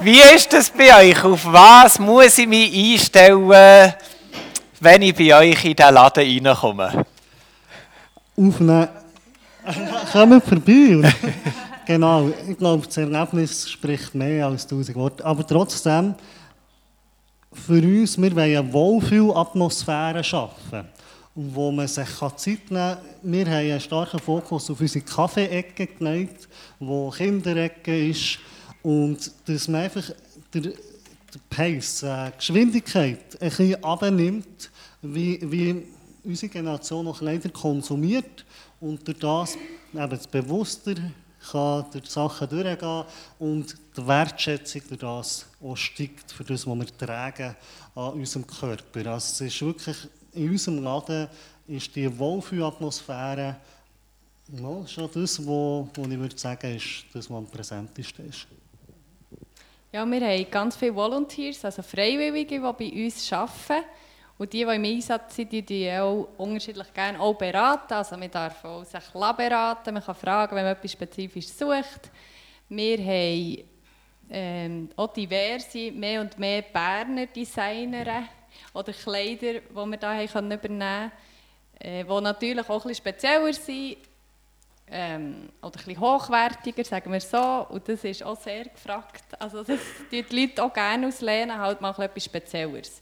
Wie 0.01 0.19
ist 0.19 0.51
das 0.51 0.71
bei 0.71 1.09
euch? 1.09 1.23
Auf 1.23 1.45
was 1.45 1.99
muss 1.99 2.37
ich 2.39 2.47
mich 2.47 2.93
einstellen, 2.93 3.93
wenn 4.79 5.01
ich 5.03 5.15
bei 5.15 5.35
euch 5.35 5.63
in 5.63 5.75
den 5.75 5.93
Laden 5.93 6.45
reinkomme? 6.45 7.05
Aufnehmen. 8.35 8.87
Kommen 10.11 10.41
vorbei. 10.41 11.13
genau, 11.85 12.29
ich 12.47 12.57
glaube, 12.57 12.85
das 12.85 12.97
Erlebnis 12.97 13.69
spricht 13.69 14.13
mehr 14.13 14.47
als 14.47 14.67
tausend 14.67 14.95
Worte. 14.97 15.23
Aber 15.23 15.45
trotzdem, 15.47 16.15
für 17.51 17.81
uns, 17.81 18.17
wir 18.17 18.35
wollen 18.35 18.57
eine 18.57 18.73
Wohlfühlatmosphäre 18.73 20.23
schaffen, 20.23 20.85
wo 21.35 21.71
man 21.71 21.87
sich 21.87 22.09
Zeit 22.35 22.69
nehmen 22.69 22.69
kann. 22.69 22.97
Wir 23.21 23.45
haben 23.45 23.53
einen 23.53 23.79
starken 23.79 24.19
Fokus 24.19 24.69
auf 24.69 24.81
unsere 24.81 25.05
Kaffee-Ecke 25.05 25.87
gelegt, 25.87 26.49
wo 26.79 27.09
Kinderecke 27.09 28.09
ist. 28.09 28.39
Und 28.81 29.31
dass 29.45 29.67
man 29.67 29.81
einfach 29.81 30.03
der, 30.53 30.61
der 30.61 30.75
Pace, 31.49 32.01
die 32.01 32.05
äh, 32.05 32.31
Geschwindigkeit 32.35 33.41
ein 33.41 33.49
bisschen 33.49 33.83
abnimmt, 33.83 34.69
wie, 35.01 35.39
wie 35.43 35.83
unsere 36.23 36.51
Generation 36.51 37.05
noch 37.05 37.19
Kleider 37.19 37.49
konsumiert 37.49 38.45
und 38.79 39.07
durch 39.07 39.19
das 39.19 39.57
eben 39.93 40.19
bewusster 40.31 40.95
kann 41.51 41.85
durch 41.91 42.09
Sachen 42.09 42.47
durchgehen 42.47 43.03
und 43.39 43.75
die 43.97 44.07
Wertschätzung 44.07 44.81
durch 44.87 45.01
das 45.01 45.45
auch 45.61 45.75
steigt, 45.75 46.31
für 46.31 46.43
das, 46.43 46.65
was 46.65 46.77
wir 46.77 46.97
tragen 46.97 47.55
an 47.95 48.13
unserem 48.13 48.47
Körper. 48.47 49.11
Also 49.11 49.43
es 49.45 49.53
ist 49.53 49.61
wirklich, 49.61 49.97
in 50.33 50.51
unserem 50.51 50.83
Laden 50.83 51.27
ist 51.67 51.95
die 51.95 52.17
Wohlfühlatmosphäre 52.17 53.57
ja, 54.51 54.87
schon 54.87 55.09
das, 55.13 55.39
was 55.39 55.87
ich 55.97 56.19
würde 56.19 56.37
sagen, 56.37 56.75
ist 56.75 57.05
das, 57.13 57.29
was 57.29 57.37
am 57.37 57.47
präsentesten 57.47 58.29
ist. 58.29 58.45
Ja, 59.91 60.05
wir 60.05 60.21
haben 60.21 60.51
ganz 60.51 60.75
viele 60.75 60.95
Volunteers, 60.95 61.63
also 61.63 61.81
Freiwillige, 61.81 62.55
die 62.55 62.59
bei 62.59 63.05
uns 63.05 63.31
arbeiten. 63.31 63.85
Und 64.37 64.51
die, 64.51 64.65
die 64.65 64.75
im 64.75 64.83
Einsatz 64.83 65.35
sind, 65.35 65.51
die, 65.51 65.61
die 65.61 65.91
auch 65.91 66.27
unterschiedlich 66.37 66.91
gerne 66.93 67.19
auch 67.19 67.35
beraten. 67.35 67.93
Also 67.93 68.17
man 68.17 68.31
darf 68.31 68.63
auch 68.65 68.83
sich 68.83 69.03
beraten, 69.11 69.93
man 69.93 70.03
kann 70.03 70.15
fragen, 70.15 70.55
wenn 70.55 70.63
man 70.63 70.73
etwas 70.73 70.91
spezifisch 70.91 71.47
sucht. 71.47 72.09
Wir 72.69 72.97
haben 72.97 73.63
ähm, 74.29 74.89
auch 74.95 75.13
diverse, 75.13 75.91
mehr 75.91 76.21
und 76.21 76.37
mehr 76.39 76.63
Berner 76.63 77.27
Designer 77.27 78.23
oder 78.73 78.93
Kleider, 78.93 79.53
die 79.53 79.75
wir 79.75 80.17
hier 80.17 80.33
haben 80.33 80.51
übernehmen 80.51 80.59
können, 80.61 81.11
äh, 81.79 82.03
die 82.03 82.21
natürlich 82.21 82.69
auch 82.69 82.85
ein 82.85 82.95
spezieller 82.95 83.53
sind 83.53 83.97
ähm, 84.89 85.49
oder 85.61 85.79
ein 85.87 85.99
hochwertiger, 85.99 86.83
sagen 86.83 87.11
wir 87.11 87.21
so. 87.21 87.67
Und 87.69 87.87
das 87.87 88.03
ist 88.03 88.23
auch 88.23 88.39
sehr 88.39 88.65
gefragt. 88.65 89.23
Also 89.39 89.63
das 89.63 89.79
die 90.11 90.25
Leute 90.29 90.63
auch 90.63 90.73
gerne 90.73 91.07
auslehnen, 91.07 91.57
halt 91.57 91.81
mal 91.81 91.93
etwas 91.99 92.25
Spezielleres. 92.25 93.01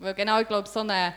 Weil 0.00 0.14
genau, 0.14 0.40
ich 0.40 0.48
glaube, 0.48 0.66
so 0.66 0.80
eine 0.80 1.14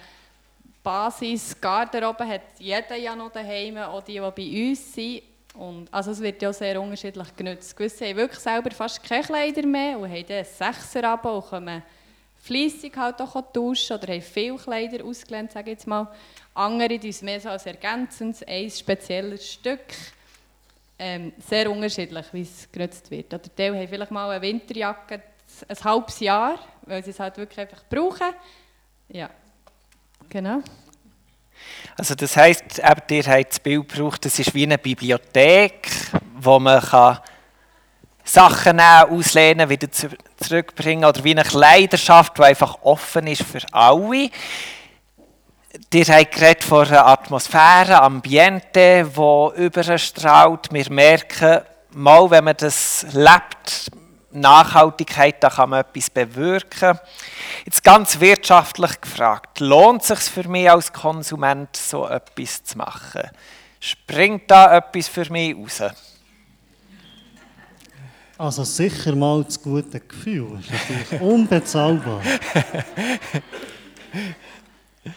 Basis-Garderobe 0.84 2.28
hat 2.28 2.41
jeder 2.60 2.98
ja 2.98 3.15
noch 3.15 3.32
daheim, 3.32 3.78
auch 3.78 4.04
die, 4.04 4.13
die 4.13 4.19
bei 4.19 4.69
uns 4.69 4.93
sind. 4.93 5.24
Und, 5.54 5.88
also 5.91 6.12
es 6.12 6.19
wird 6.19 6.41
ja 6.41 6.52
sehr 6.52 6.82
unterschiedlich 6.82 7.36
genutzt. 7.36 7.78
Gewisse 7.78 8.06
haben 8.06 8.17
wirklich 8.17 8.39
selber 8.39 8.72
fast 8.72 9.02
keine 9.02 9.24
Kleider 9.24 9.65
mehr 9.65 9.98
und 9.98 10.12
haben 10.12 10.26
dann 10.28 10.38
ein 10.39 10.46
Sechser 10.46 11.34
und 11.34 11.50
können 11.50 11.84
fleissig 12.41 12.98
halt 12.98 13.22
auch 13.22 13.41
tauschen 13.54 13.98
oder 13.98 14.13
haben 14.13 14.22
viele 14.22 14.58
Kleider 14.58 15.06
ausgelernt, 15.06 15.54
sage 15.54 15.72
ich 15.72 15.78
jetzt 15.78 15.88
mal. 15.88 16.08
Andere 16.54 17.00
die 17.00 17.15
mehr 17.22 17.39
so 17.39 17.50
als 17.50 17.65
ergänzendes, 17.65 18.43
ein 18.43 18.69
spezielles 18.69 19.50
Stück. 19.50 19.86
Ähm, 21.00 21.32
sehr 21.48 21.72
unterschiedlich, 21.72 22.26
wie 22.34 22.41
es 22.41 22.69
genutzt 22.72 23.10
wird. 23.10 23.34
Oder 23.34 23.43
die 23.58 23.63
haben 23.63 23.88
vielleicht 23.88 24.12
mal 24.12 24.30
eine 24.30 24.41
Winterjacke 24.41 25.22
ein 25.67 25.84
halbes 25.84 26.19
Jahr, 26.19 26.60
weil 26.84 27.04
sie 27.04 27.12
es 27.12 27.19
halt 27.19 27.38
wirklich 27.38 27.60
einfach 27.60 27.84
brauchen. 27.89 28.34
Ja, 29.13 29.30
genau. 30.28 30.62
Also 31.95 32.15
das 32.15 32.36
heisst, 32.36 32.80
ihr 32.80 32.84
habt 32.84 33.12
das 33.12 33.60
Bild 33.60 33.88
gebraucht, 33.88 34.26
das 34.26 34.39
ist 34.39 34.56
wie 34.56 34.63
eine 34.63 34.80
Bibliothek, 34.80 35.88
wo 36.39 36.58
man 36.58 36.82
kann 36.82 37.19
Sachen 38.23 38.78
nehmen, 38.78 39.12
auslehnen, 39.12 39.69
wieder 39.69 39.88
zurückbringen 39.91 41.06
oder 41.06 41.23
wie 41.23 41.32
eine 41.32 41.43
Kleiderschaft, 41.43 42.39
die 42.39 42.41
einfach 42.41 42.80
offen 42.82 43.28
ist 43.28 43.43
für 43.43 43.62
alle. 43.71 44.32
Ihr 45.93 46.06
habt 46.06 46.32
geredet 46.32 46.63
von 46.63 46.88
einer 46.88 47.06
Atmosphäre, 47.06 48.02
Ambiente, 48.02 49.12
die 49.15 49.62
überstrahlt. 49.62 50.69
Wir 50.71 50.91
merken, 50.91 51.62
mal, 51.91 52.32
wenn 52.32 52.45
man 52.45 52.58
das 52.58 53.06
lebt, 53.12 53.91
Nachhaltigkeit, 54.34 55.41
da 55.43 55.50
kann 55.50 55.69
man 55.69 55.82
etwas 55.82 56.10
bewirken. 56.10 57.00
Jetzt 57.65 57.84
ganz 57.84 58.19
wirtschaftlich 58.19 59.00
gefragt, 59.02 59.60
lohnt 59.60 60.02
es 60.02 60.08
sich 60.08 60.19
für 60.19 60.48
mich 60.48 60.69
als 60.69 60.91
Konsument, 60.91 61.76
so 61.76 62.08
etwas 62.08 62.63
zu 62.63 62.78
machen? 62.78 63.30
Springt 63.80 64.50
da 64.50 64.78
etwas 64.78 65.08
für 65.08 65.30
mich 65.32 65.56
raus? 65.56 65.82
Also 68.38 68.63
sicher 68.63 69.15
mal 69.15 69.43
das 69.43 69.62
gute 69.62 70.00
Gefühl, 70.00 70.58
das 70.58 70.65
ist 70.65 70.89
natürlich 70.89 71.22
unbezahlbar. 71.34 72.22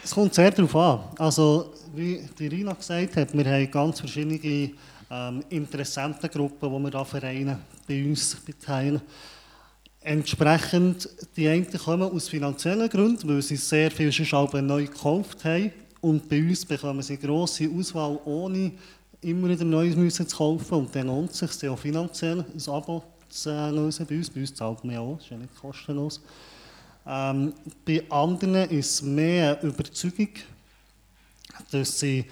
Es 0.03 0.11
kommt 0.11 0.33
sehr 0.33 0.51
darauf 0.51 0.75
an. 0.75 0.99
Also, 1.17 1.73
wie 1.95 2.27
die 2.37 2.47
Rina 2.47 2.73
gesagt 2.73 3.15
hat, 3.15 3.33
wir 3.33 3.45
haben 3.45 3.71
ganz 3.71 3.99
verschiedene 3.99 4.71
ähm, 5.09 5.43
Interessentengruppen, 5.49 6.69
die 6.69 6.83
wir 6.83 6.91
da 6.91 7.05
vereinen 7.05 7.59
bei 7.87 8.03
uns 8.03 8.35
beteilen. 8.35 9.01
Entsprechend, 10.01 11.09
die 11.35 11.47
einen 11.47 11.71
kommen 11.71 12.09
aus 12.09 12.29
finanziellen 12.29 12.89
Gründen, 12.89 13.27
weil 13.27 13.41
sie 13.41 13.57
sehr 13.57 13.91
viel 13.91 14.11
schon 14.11 14.65
neu 14.65 14.85
gekauft 14.85 15.43
haben. 15.43 15.71
Und 16.01 16.29
bei 16.29 16.41
uns 16.41 16.65
bekommen 16.65 17.01
sie 17.01 17.17
grosse 17.17 17.69
Auswahl, 17.69 18.19
ohne 18.23 18.71
immer 19.21 19.49
wieder 19.49 19.65
Neues 19.65 19.95
müssen 19.95 20.27
zu 20.27 20.37
kaufen. 20.37 20.73
Und 20.75 20.95
dann 20.95 21.07
lohnt 21.07 21.31
es 21.31 21.39
sich 21.39 21.69
auch 21.69 21.79
finanziell 21.79 22.39
ein 22.39 22.73
Abo 22.73 23.03
zu 23.29 23.49
lösen 23.71 24.05
bei 24.05 24.15
uns. 24.15 24.29
Bei 24.29 24.41
uns 24.41 24.53
zahlt 24.53 24.83
man 24.83 24.93
ja 24.93 25.01
auch, 25.01 25.17
das 25.17 25.25
ist 25.25 25.31
ja 25.31 25.37
nicht 25.37 25.55
kostenlos. 25.59 26.21
Ähm, 27.05 27.53
bei 27.85 28.03
anderen 28.09 28.69
ist 28.69 28.91
es 28.91 29.01
mehr 29.01 29.59
eine 29.59 29.69
Überzeugung, 29.69 30.29
dass 31.71 31.99
sie 31.99 32.25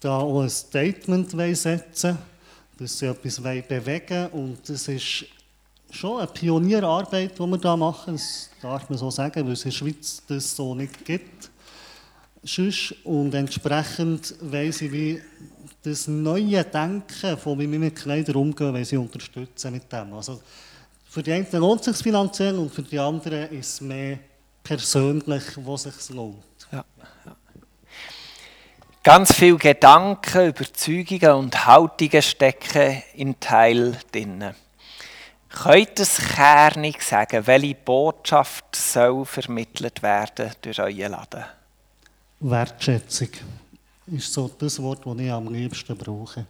da 0.00 0.18
auch 0.18 0.40
ein 0.40 0.50
Statement 0.50 1.30
setzen 1.56 2.18
dass 2.80 2.98
sie 2.98 3.06
etwas 3.06 3.40
bewegen. 3.40 4.26
Und 4.28 4.68
das 4.68 4.88
ist 4.88 5.26
schon 5.90 6.18
eine 6.18 6.26
Pionierarbeit, 6.28 7.38
die 7.38 7.46
wir 7.46 7.58
da 7.58 7.76
machen, 7.76 8.14
das 8.14 8.50
darf 8.62 8.88
man 8.88 8.98
so 8.98 9.10
sagen, 9.10 9.44
weil 9.44 9.52
es 9.52 9.64
in 9.64 9.70
der 9.70 9.76
Schweiz 9.76 10.22
das 10.26 10.56
so 10.56 10.74
nicht 10.74 11.04
gibt. 11.04 11.50
Und 13.04 13.34
entsprechend 13.34 14.34
weiss 14.40 14.80
ich, 14.80 14.90
wie 14.92 15.20
das 15.82 16.08
neue 16.08 16.64
Denken, 16.64 17.36
von 17.36 17.58
wie 17.58 17.70
wir 17.70 17.78
mit 17.78 17.96
Kleidern 17.96 18.36
umgehen, 18.36 18.72
weil 18.72 18.84
sie 18.84 18.96
unterstützen 18.96 19.72
mit 19.72 19.92
dem. 19.92 20.14
Also 20.14 20.40
für 21.08 21.22
die 21.22 21.32
einen 21.32 21.46
lohnt 21.52 21.86
es 21.86 21.98
sich 21.98 22.02
finanziell 22.02 22.56
und 22.58 22.72
für 22.72 22.82
die 22.82 22.98
anderen 22.98 23.50
ist 23.50 23.74
es 23.74 23.80
mehr 23.82 24.18
persönlich, 24.62 25.42
was 25.56 25.82
sich 25.82 26.10
lohnt. 26.10 26.36
Ja, 26.72 26.84
ja. 27.26 27.36
Ganz 29.02 29.32
viele 29.32 29.56
Gedanken, 29.56 30.48
Überzeugungen 30.48 31.32
und 31.32 31.66
Haltungen 31.66 32.20
stecken 32.20 33.02
in 33.14 33.40
Teil 33.40 33.96
drin. 34.12 34.44
Könnt 35.48 35.98
ihr 35.98 36.02
es 36.02 36.18
kernig 36.18 37.00
sagen, 37.02 37.46
welche 37.46 37.76
Botschaft 37.76 38.76
soll 38.76 39.24
vermittelt 39.24 40.02
werden 40.02 40.52
durch 40.60 40.78
euren 40.80 41.12
Laden? 41.12 41.44
Wertschätzung 42.40 43.30
ist 44.08 44.34
so 44.34 44.50
das 44.58 44.80
Wort, 44.82 45.06
das 45.06 45.18
ich 45.18 45.30
am 45.30 45.50
liebsten 45.50 45.96
brauche. 45.96 46.44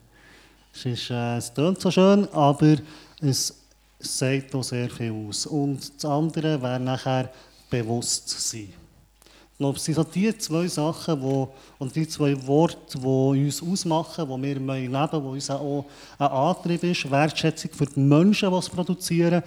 Es, 0.74 0.86
ist, 0.86 1.10
äh, 1.10 1.36
es 1.36 1.54
klingt 1.54 1.80
so 1.80 1.90
schön, 1.92 2.28
aber 2.32 2.78
es 3.20 3.54
sagt 4.00 4.56
auch 4.56 4.64
sehr 4.64 4.90
viel 4.90 5.12
aus. 5.12 5.46
Und 5.46 5.94
das 5.96 6.04
andere 6.04 6.60
wäre 6.60 6.80
nachher 6.80 7.30
Bewusstsein 7.70 8.79
glaube, 9.60 9.76
es 9.76 9.84
sind 9.84 9.94
so 9.94 10.04
die 10.04 10.36
zwei 10.38 10.66
Sachen, 10.66 11.20
wo, 11.20 11.52
und 11.78 11.94
die 11.94 12.08
zwei 12.08 12.34
Worte, 12.46 12.98
die 12.98 13.44
uns 13.44 13.62
ausmachen, 13.62 14.24
die 14.24 14.30
wir 14.30 14.38
leben 14.38 14.66
wollen, 14.66 15.10
die 15.12 15.16
uns 15.16 15.50
auch 15.50 15.84
ein 16.18 16.28
Antrieb 16.28 16.82
ist, 16.82 17.10
Wertschätzung 17.10 17.70
für 17.72 17.84
die 17.84 18.00
Menschen, 18.00 18.50
die 18.50 18.56
es 18.56 18.70
produzieren, 18.70 19.42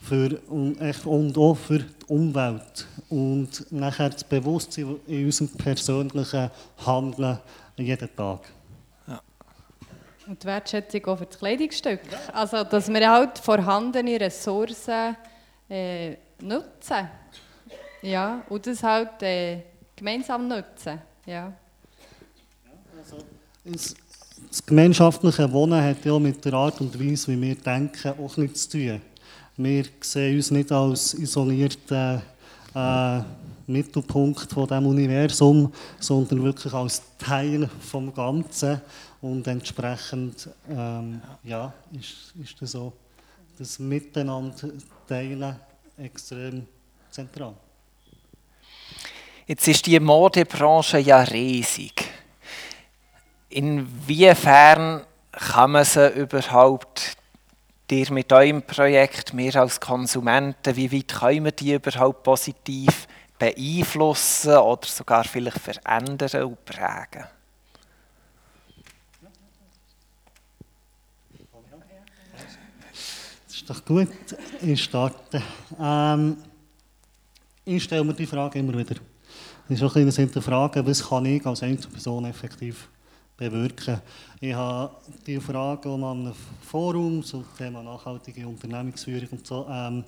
für, 0.00 0.40
und, 0.48 0.80
und 1.04 1.36
auch 1.36 1.54
für 1.54 1.80
die 1.80 2.04
Umwelt. 2.06 2.86
Und 3.10 3.70
nachher 3.70 4.08
das 4.08 4.24
Bewusstsein 4.24 4.96
in 5.06 5.26
unserem 5.26 5.50
persönlichen 5.50 6.50
Handeln 6.86 7.38
jeden 7.76 8.16
Tag. 8.16 8.40
Und 10.26 10.42
die 10.42 10.46
Wertschätzung 10.46 11.04
auch 11.06 11.18
für 11.18 11.26
das 11.26 11.38
Kleidungsstück. 11.38 12.00
Also, 12.32 12.64
dass 12.64 12.88
wir 12.88 13.10
halt 13.10 13.38
vorhandene 13.38 14.20
Ressourcen 14.20 15.16
äh, 15.68 16.16
nutzen. 16.40 17.08
Ja, 18.02 18.42
und 18.48 18.66
das 18.66 18.82
halt 18.82 19.22
äh, 19.22 19.62
gemeinsam 19.96 20.46
nutzen. 20.46 21.00
Ja. 21.26 21.52
Also, 22.96 23.18
das, 23.64 23.94
gemeinschaftliche 24.64 25.50
Wohnen 25.52 25.82
hat 25.82 26.04
ja 26.04 26.18
mit 26.18 26.44
der 26.44 26.54
Art 26.54 26.80
und 26.80 26.98
Weise, 26.98 27.32
wie 27.32 27.40
wir 27.40 27.54
denken, 27.56 28.14
auch 28.18 28.36
nichts 28.36 28.68
zu 28.68 28.78
tun. 28.78 29.00
Wir 29.56 29.84
sehen 30.00 30.36
uns 30.36 30.50
nicht 30.50 30.70
als 30.70 31.14
isolierten 31.14 32.22
äh, 32.74 33.20
Mittelpunkt 33.66 34.52
von 34.52 34.66
dem 34.66 34.86
Universum, 34.86 35.72
sondern 35.98 36.42
wirklich 36.44 36.72
als 36.72 37.02
Teil 37.18 37.68
vom 37.80 38.14
Ganzen. 38.14 38.80
Und 39.20 39.46
entsprechend 39.48 40.48
ähm, 40.70 41.20
ja, 41.42 41.72
ist, 41.92 42.32
ist 42.40 42.62
das 42.62 42.70
so, 42.70 42.92
das 43.58 43.78
Miteinander 43.80 44.68
teilen 45.08 45.56
extrem 45.96 46.64
zentral. 47.10 47.54
Jetzt 49.48 49.66
ist 49.66 49.86
die 49.86 49.98
Modebranche 49.98 50.98
ja 50.98 51.22
riesig. 51.22 52.04
Inwiefern 53.48 55.06
kann 55.32 55.70
man 55.70 55.86
sie 55.86 56.06
überhaupt, 56.10 57.16
dir 57.88 58.12
mit 58.12 58.30
eurem 58.30 58.60
Projekt, 58.60 59.34
wir 59.34 59.56
als 59.56 59.80
Konsumenten, 59.80 60.76
wie 60.76 60.92
weit 60.92 61.08
können 61.08 61.46
wir 61.46 61.52
die 61.52 61.72
überhaupt 61.72 62.24
positiv 62.24 63.08
beeinflussen 63.38 64.54
oder 64.58 64.86
sogar 64.86 65.24
vielleicht 65.24 65.60
verändern 65.60 66.42
und 66.42 66.62
prägen? 66.66 67.24
Das 73.46 73.56
ist 73.56 73.70
doch 73.70 73.82
gut. 73.82 74.08
Ich 74.60 74.84
starte. 74.84 75.42
Ähm, 75.80 76.36
ich 77.64 77.82
stelle 77.82 78.04
mir 78.04 78.12
die 78.12 78.26
Frage 78.26 78.58
immer 78.58 78.76
wieder. 78.76 78.96
Ist 79.68 79.82
auch 79.82 79.94
ein 79.96 80.06
bisschen 80.06 80.24
Hinterfragen, 80.24 80.86
was 80.86 81.06
kann 81.06 81.26
ich 81.26 81.44
als 81.44 81.62
Einzelperson 81.62 82.24
effektiv 82.24 82.88
bewirken. 83.36 84.00
Ich 84.40 84.54
habe 84.54 84.94
die 85.26 85.38
Frage 85.38 85.90
auch 85.90 85.94
an 85.96 86.26
einem 86.26 86.32
Forum 86.62 87.22
zum 87.22 87.44
Thema 87.56 87.82
nachhaltige 87.82 88.48
Unternehmensführung 88.48 89.28
und 89.30 89.46
so 89.46 89.66
ähm, 89.70 90.04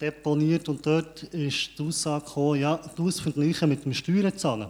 deponiert 0.00 0.68
und 0.68 0.84
dort 0.86 1.24
ist 1.24 1.78
die 1.78 1.82
Aussage 1.82 2.24
gekommen, 2.24 2.60
ja, 2.60 2.80
du 2.94 3.08
es 3.08 3.18
vergleichen 3.18 3.68
mit 3.68 3.84
dem 3.84 3.94
Steuerzahlen. 3.94 4.68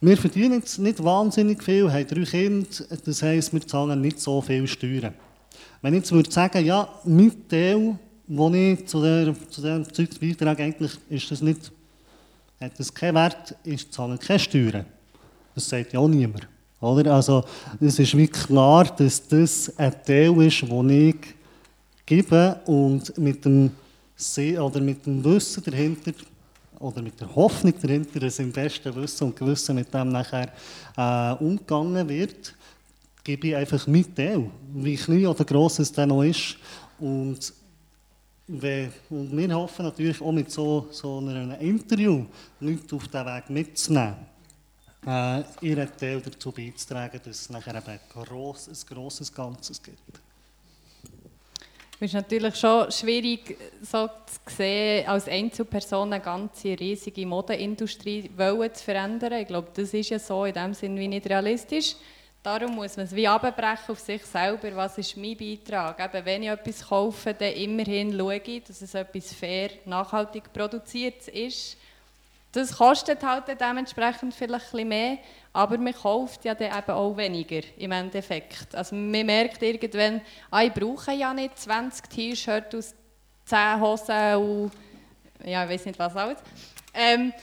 Wir 0.00 0.16
verdienen 0.16 0.62
nicht 0.78 1.02
wahnsinnig 1.02 1.62
viel, 1.62 1.90
haben 1.90 2.06
drei 2.06 2.24
Kinder, 2.24 2.68
das 3.04 3.22
heisst, 3.22 3.52
wir 3.52 3.66
zahlen 3.66 4.00
nicht 4.00 4.20
so 4.20 4.40
viel 4.40 4.66
Steuern. 4.66 5.14
Wenn 5.82 5.94
ich 5.94 6.00
jetzt 6.00 6.12
würde 6.12 6.30
sagen, 6.30 6.64
ja, 6.64 6.88
mein 7.04 7.48
Teil, 7.48 7.98
den 8.26 8.54
ich 8.54 8.86
zu, 8.86 9.02
der, 9.02 9.34
zu 9.48 9.60
diesem 9.60 9.92
Zeug 9.92 10.20
beitrage, 10.20 10.62
eigentlich 10.62 10.92
ist 11.08 11.30
das 11.30 11.42
nicht, 11.42 11.72
hat 12.60 12.78
das 12.78 12.92
keinen 12.92 13.14
Wert, 13.14 13.54
ich 13.64 13.90
zahle 13.90 14.18
keine 14.18 14.38
Steuern. 14.38 14.86
Das 15.54 15.68
sagt 15.68 15.92
ja 15.92 16.00
auch 16.00 16.08
niemand. 16.08 16.46
Oder? 16.80 17.14
Also, 17.14 17.44
es 17.80 17.98
ist 17.98 18.16
wie 18.16 18.28
klar, 18.28 18.84
dass 18.84 19.26
das 19.26 19.72
ein 19.78 19.92
Teil 20.04 20.42
ist, 20.42 20.62
den 20.62 20.90
ich 20.90 21.16
gebe 22.04 22.60
und 22.66 23.16
mit 23.18 23.44
dem, 23.44 23.70
See 24.18 24.58
oder 24.58 24.80
mit 24.80 25.04
dem 25.04 25.22
Wissen 25.22 25.62
dahinter 25.62 26.12
oder 26.78 27.02
mit 27.02 27.20
der 27.20 27.34
Hoffnung 27.34 27.74
dahinter, 27.80 28.18
dass 28.18 28.38
im 28.38 28.50
besten 28.50 28.94
Wissen 28.94 29.24
und 29.24 29.36
Gewissen 29.36 29.74
mit 29.74 29.92
dem 29.92 30.08
nachher 30.08 30.50
äh, 30.96 31.44
umgegangen 31.44 32.08
wird, 32.08 32.54
gebe 33.22 33.48
ich 33.48 33.56
einfach 33.56 33.86
mit 33.86 34.16
Teil, 34.16 34.48
wie 34.72 34.96
klein 34.96 35.26
oder 35.26 35.44
gross 35.44 35.80
es 35.80 35.92
dann 35.92 36.08
noch 36.08 36.22
ist. 36.22 36.56
Und, 36.98 37.52
und 38.48 39.36
wir 39.36 39.54
hoffen 39.54 39.84
natürlich 39.84 40.20
auch 40.20 40.32
mit 40.32 40.50
so, 40.50 40.88
so 40.90 41.18
einem 41.18 41.50
Interview 41.60 42.24
Leute 42.60 42.94
auf 42.94 43.08
diesen 43.08 43.26
Weg 43.26 43.50
mitzunehmen 43.50 44.16
äh, 45.06 45.42
ihren 45.60 45.96
Teil 45.96 46.20
dazu 46.20 46.50
beizutragen, 46.52 47.20
dass 47.24 47.40
es 47.40 47.50
nachher 47.50 47.74
ein 47.74 48.00
grosses, 48.12 48.84
Ganzes 49.32 49.82
gibt. 49.82 50.00
Es 51.98 52.08
ist 52.08 52.14
natürlich 52.14 52.56
schon 52.56 52.90
schwierig, 52.92 53.56
so 53.80 54.06
zu 54.06 54.54
sehen, 54.54 55.08
als 55.08 55.28
Einzelperson 55.28 56.12
eine 56.12 56.22
ganze 56.22 56.78
riesige 56.78 57.24
Modeindustrie 57.24 58.30
zu 58.36 58.84
verändern. 58.84 59.32
Ich 59.34 59.46
glaube, 59.46 59.68
das 59.72 59.94
ist 59.94 60.10
ja 60.10 60.18
so 60.18 60.44
in 60.44 60.52
dem 60.52 60.74
Sinne 60.74 61.08
nicht 61.08 61.26
realistisch. 61.26 61.96
Darum 62.46 62.76
muss 62.76 62.96
man 62.96 63.06
es 63.06 63.12
wie 63.12 63.26
abbrechen 63.26 63.88
auf 63.88 63.98
sich 63.98 64.24
selber. 64.24 64.76
Was 64.76 64.96
ist 64.98 65.16
mein 65.16 65.36
Beitrag? 65.36 65.98
Eben, 65.98 66.24
wenn 66.24 66.42
ich 66.44 66.48
etwas 66.48 66.88
kaufe, 66.88 67.34
dann 67.34 67.52
immerhin 67.52 68.16
schaue 68.16 68.36
ich, 68.36 68.62
dass 68.62 68.80
es 68.82 68.94
etwas 68.94 69.32
fair, 69.32 69.70
nachhaltig 69.84 70.52
produziert 70.52 71.26
ist 71.26 71.76
das 72.52 72.74
kostet 72.74 73.22
halt 73.22 73.44
dementsprechend 73.60 74.32
vielleicht 74.32 74.74
ein 74.74 74.88
mehr, 74.88 75.18
aber 75.52 75.76
man 75.76 75.92
kauft 75.92 76.44
ja 76.46 76.54
dann 76.54 76.78
eben 76.78 76.90
auch 76.90 77.14
weniger 77.14 77.60
im 77.76 77.92
Endeffekt. 77.92 78.74
Also 78.74 78.96
man 78.96 79.26
merkt 79.26 79.60
irgendwann, 79.60 80.22
ah, 80.50 80.62
ich 80.62 80.72
brauche 80.72 81.12
ja 81.12 81.34
nicht 81.34 81.58
20 81.58 82.08
T-Shirts 82.08 82.74
aus 82.74 82.94
10 83.44 83.80
Hosen 83.80 84.36
und 84.36 84.70
ja, 85.44 85.64
ich 85.64 85.70
weiß 85.70 85.84
nicht 85.84 85.98
was 85.98 86.16
alles. 86.16 86.38
Ähm, 86.94 87.34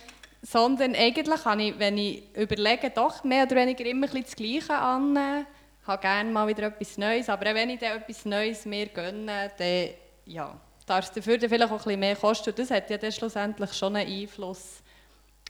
sondern 0.43 0.93
eigentlich 0.93 1.41
kann 1.41 1.59
ich, 1.61 1.79
wenn 1.79 1.97
ich 1.97 2.23
überlege, 2.35 2.89
doch 2.89 3.23
mehr 3.23 3.45
oder 3.45 3.55
weniger 3.55 3.85
immer 3.85 4.13
ein 4.13 4.23
das 4.23 4.35
Gleiche 4.35 4.75
annehmen, 4.75 5.47
habe 5.87 6.01
gerne 6.01 6.29
mal 6.31 6.47
wieder 6.47 6.63
etwas 6.63 6.97
Neues, 6.97 7.29
aber 7.29 7.55
wenn 7.55 7.69
ich 7.69 7.79
dann 7.79 7.97
etwas 7.97 8.25
Neues 8.25 8.65
mir 8.65 8.87
gönne, 8.87 9.51
dann 9.57 9.89
ja, 10.25 10.59
darf 10.85 11.05
es 11.05 11.11
dafür 11.11 11.37
dann 11.37 11.49
vielleicht 11.49 11.71
auch 11.71 11.77
ein 11.77 11.83
bisschen 11.83 11.99
mehr 11.99 12.15
kosten. 12.15 12.49
Und 12.49 12.59
das 12.59 12.71
hat 12.71 12.89
ja 12.89 12.97
dann 12.97 13.11
schlussendlich 13.11 13.73
schon 13.73 13.95
einen 13.95 14.09
Einfluss. 14.09 14.81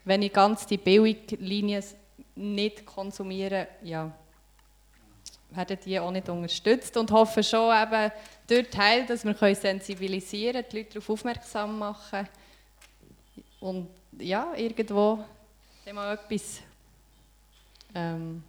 Wenn 0.05 0.21
ich 0.21 0.33
ganz 0.33 0.65
die 0.65 0.77
Billiglinien 0.77 1.83
nicht 2.35 2.85
konsumiere, 2.85 3.67
ja, 3.83 4.11
werden 5.51 5.77
die 5.85 5.99
auch 5.99 6.11
nicht 6.11 6.29
unterstützt. 6.29 6.97
Und 6.97 7.11
hoffe 7.11 7.43
schon 7.43 7.75
eben 7.75 8.11
durch 8.47 8.69
Teil, 8.69 9.05
dass 9.05 9.23
wir 9.23 9.55
sensibilisieren 9.55 10.53
können, 10.53 10.67
die 10.71 10.77
Leute 10.77 10.89
darauf 10.93 11.09
aufmerksam 11.09 11.79
machen. 11.79 12.27
Und 13.59 13.89
ja, 14.19 14.47
irgendwo 14.55 15.19
dem 15.85 15.95
mal 15.95 16.13
etwas 16.13 16.61
ähm, 17.95 18.43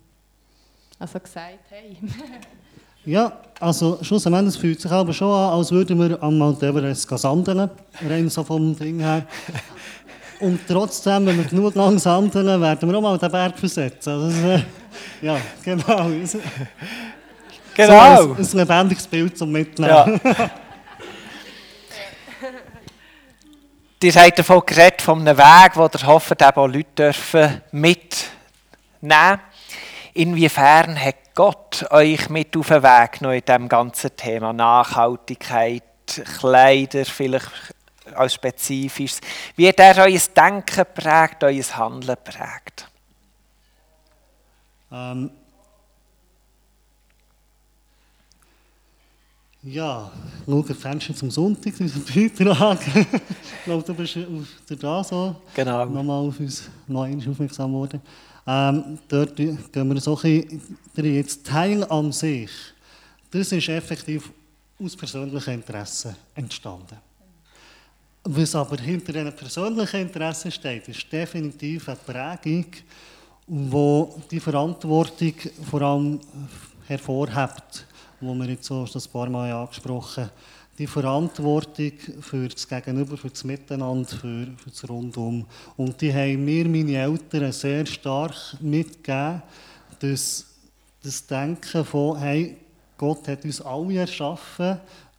also 0.98 1.18
gesagt 1.18 1.70
haben. 1.70 2.14
ja, 3.04 3.32
also 3.60 3.98
schlussendlich 4.02 4.58
fühlt 4.58 4.80
sich 4.80 4.90
aber 4.90 5.12
schon 5.12 5.30
an, 5.30 5.58
als 5.58 5.70
würden 5.70 5.98
wir 5.98 6.22
am 6.22 6.38
Mount 6.38 6.62
Everest 6.62 7.08
sandeln, 7.18 7.68
rein 8.08 8.28
so 8.28 8.44
vom 8.44 8.76
Ding 8.76 9.00
her. 9.00 9.26
Und 10.40 10.60
trotzdem, 10.66 11.26
wenn 11.26 11.38
wir 11.38 11.44
genug 11.44 11.74
langsam 11.74 12.24
handeln, 12.24 12.60
werden 12.60 12.90
wir 12.90 12.98
auch 12.98 13.02
mal 13.02 13.18
den 13.18 13.30
Berg 13.30 13.58
versetzen. 13.58 14.10
Also, 14.10 14.48
äh, 14.48 14.62
ja, 15.22 15.38
genau. 15.62 16.10
Genau. 17.76 18.22
So 18.22 18.32
ein, 18.34 18.38
ein 18.38 18.58
lebendiges 18.58 19.06
Bild 19.06 19.36
zum 19.36 19.50
Mitnehmen. 19.50 20.20
Ja. 20.22 20.50
Ihr 24.04 24.12
habt 24.16 24.38
davon 24.38 24.62
geredet, 24.66 25.00
von 25.00 25.26
einem 25.26 25.38
Weg, 25.38 25.76
wo 25.76 25.84
ihr 25.86 26.06
hofft, 26.06 26.42
auch 26.42 26.66
Leute 26.66 26.84
dürfen 26.94 27.62
mitnehmen 27.72 29.40
Inwiefern 30.12 31.02
hat 31.02 31.34
Gott 31.34 31.90
euch 31.90 32.28
mit 32.28 32.54
auf 32.54 32.68
den 32.68 32.82
Weg 32.82 33.22
noch 33.22 33.32
in 33.32 33.40
diesem 33.40 33.66
ganzen 33.66 34.14
Thema 34.14 34.52
Nachhaltigkeit, 34.52 35.82
Kleider, 36.38 37.06
vielleicht 37.06 37.50
als 38.14 38.34
Spezifisches. 38.34 39.22
Wie 39.56 39.66
hat 39.66 39.80
er 39.80 40.04
euer 40.04 40.20
Denken 40.36 40.84
prägt, 40.94 41.42
euer 41.42 41.64
Handeln 41.78 42.18
prägt? 42.22 42.86
Ähm 44.92 45.30
ja, 49.64 50.10
schau, 50.44 50.62
Fenster 50.62 51.14
zum 51.14 51.30
Sonntag, 51.30 51.72
unser 51.80 52.00
Beitrag. 52.00 52.80
ich 52.86 53.64
glaube, 53.64 53.82
du 53.82 53.94
bist 53.94 54.18
auf 54.18 54.78
da 54.78 55.02
so 55.02 55.36
genau. 55.54 55.86
nochmal 55.86 56.28
auf 56.28 56.38
uns 56.38 56.68
noch 56.86 57.06
aufmerksam 57.06 57.72
geworden. 57.72 58.00
Ähm, 58.46 58.98
dort 59.08 59.36
gehen 59.36 59.58
wir 59.72 60.00
so 60.00 60.18
ein 60.22 60.60
bisschen 60.94 61.14
jetzt 61.14 61.46
Teil 61.46 61.82
an 61.84 62.12
sich. 62.12 62.50
Das 63.30 63.52
ist 63.52 63.68
effektiv 63.68 64.30
aus 64.82 64.94
persönlichem 64.94 65.54
Interesse 65.54 66.14
entstanden. 66.34 66.98
Was 68.24 68.54
aber 68.54 68.76
hinter 68.76 69.12
diesen 69.12 69.34
persönlichen 69.34 70.00
Interessen 70.00 70.50
steht, 70.50 70.88
ist 70.88 71.10
definitiv 71.10 71.88
eine 71.88 71.96
Prägung, 71.96 72.66
die 73.46 74.06
die 74.30 74.40
Verantwortung 74.40 75.34
vor 75.70 75.82
allem 75.82 76.20
hervorhebt, 76.86 77.86
die 78.20 78.26
wir 78.26 78.46
jetzt 78.46 78.64
so 78.64 78.84
ein 78.84 79.12
paar 79.12 79.28
Mal 79.28 79.52
angesprochen 79.52 80.24
haben. 80.24 80.32
Die 80.78 80.86
Verantwortung 80.86 81.92
für 82.20 82.48
das 82.48 82.68
Gegenüber, 82.68 83.16
für 83.16 83.30
das 83.30 83.44
Miteinander, 83.44 84.08
für, 84.08 84.46
für 84.56 84.70
das 84.70 84.88
Rundum. 84.88 85.46
Und 85.76 86.00
die 86.00 86.12
haben 86.12 86.44
mir, 86.44 86.68
meine 86.68 86.96
Eltern, 86.96 87.52
sehr 87.52 87.86
stark 87.86 88.34
mitgegeben, 88.60 89.42
dass 90.00 90.46
das 91.02 91.26
Denken 91.26 91.84
von, 91.84 92.18
hey, 92.18 92.56
Gott 92.96 93.28
hat 93.28 93.44
uns 93.44 93.60
alle 93.60 93.98
erschaffen, 93.98 94.78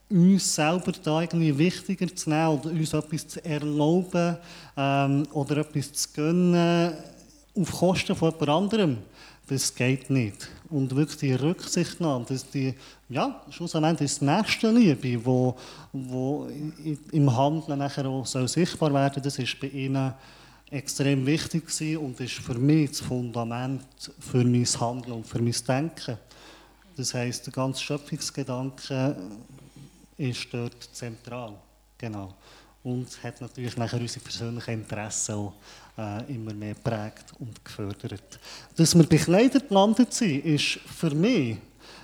uns 0.10 0.56
selber 0.56 0.92
da 0.92 1.22
irgendwie 1.22 1.58
wichtiger 1.58 2.14
zu 2.14 2.30
nehmen 2.30 2.48
oder 2.48 2.70
uns 2.70 2.94
etwas 2.94 3.28
zu 3.28 3.44
erlauben 3.44 4.38
ähm, 4.78 5.28
oder 5.34 5.58
etwas 5.58 5.94
zu 5.94 6.10
gönnen 6.14 6.94
auf 7.58 7.72
Kosten 7.72 8.16
von 8.16 8.32
jemand 8.32 8.50
anderem, 8.50 8.98
das 9.48 9.74
geht 9.74 10.10
nicht. 10.10 10.50
Und 10.70 10.96
wirklich 10.96 11.18
die 11.18 11.34
Rücksichtnahme, 11.34 12.26
dass 12.26 12.50
die, 12.50 12.74
ja, 13.10 13.42
schlussendlich 13.50 14.12
ist 14.12 14.22
die 14.22 14.26
Nächstenliebe, 14.26 15.26
wo, 15.26 15.56
wo 15.94 16.48
im 17.12 17.36
Handeln 17.36 17.80
nachher 17.80 18.06
auch 18.08 18.26
so 18.26 18.46
sichtbar 18.48 18.94
werden 18.94 19.22
das 19.22 19.38
ist 19.38 19.60
bei 19.60 19.68
ihnen 19.68 20.14
extrem 20.72 21.26
wichtig 21.26 21.64
und 21.98 22.20
ist 22.20 22.34
für 22.34 22.56
mich 22.56 22.90
das 22.90 23.02
Fundament 23.02 23.84
für 24.20 24.44
mein 24.44 24.66
Handeln 24.66 25.14
und 25.14 25.28
für 25.28 25.42
mein 25.42 25.56
Denken. 25.68 26.18
Das 26.98 27.14
heisst, 27.14 27.46
der 27.46 27.54
ganze 27.54 27.84
Schöpfungsgedanke 27.84 29.16
ist 30.18 30.48
dort 30.52 30.90
zentral. 30.94 31.54
Genau. 31.98 32.34
Und 32.84 33.24
hat 33.24 33.42
natürlich 33.42 33.76
nachher 33.78 34.00
unsere 34.00 34.24
persönlichen 34.24 34.74
Interessen 34.76 35.36
auch, 35.36 35.54
äh, 35.98 36.34
immer 36.34 36.54
mehr 36.54 36.74
geprägt 36.74 37.26
und 37.40 37.64
gefördert. 37.64 38.40
Dass 38.76 38.96
wir 38.96 39.06
bei 39.06 39.18
Kleidern 39.18 39.64
gelandet 39.68 40.14
sind, 40.14 40.46
ist 40.46 40.80
für 40.98 41.12
mich 41.12 41.58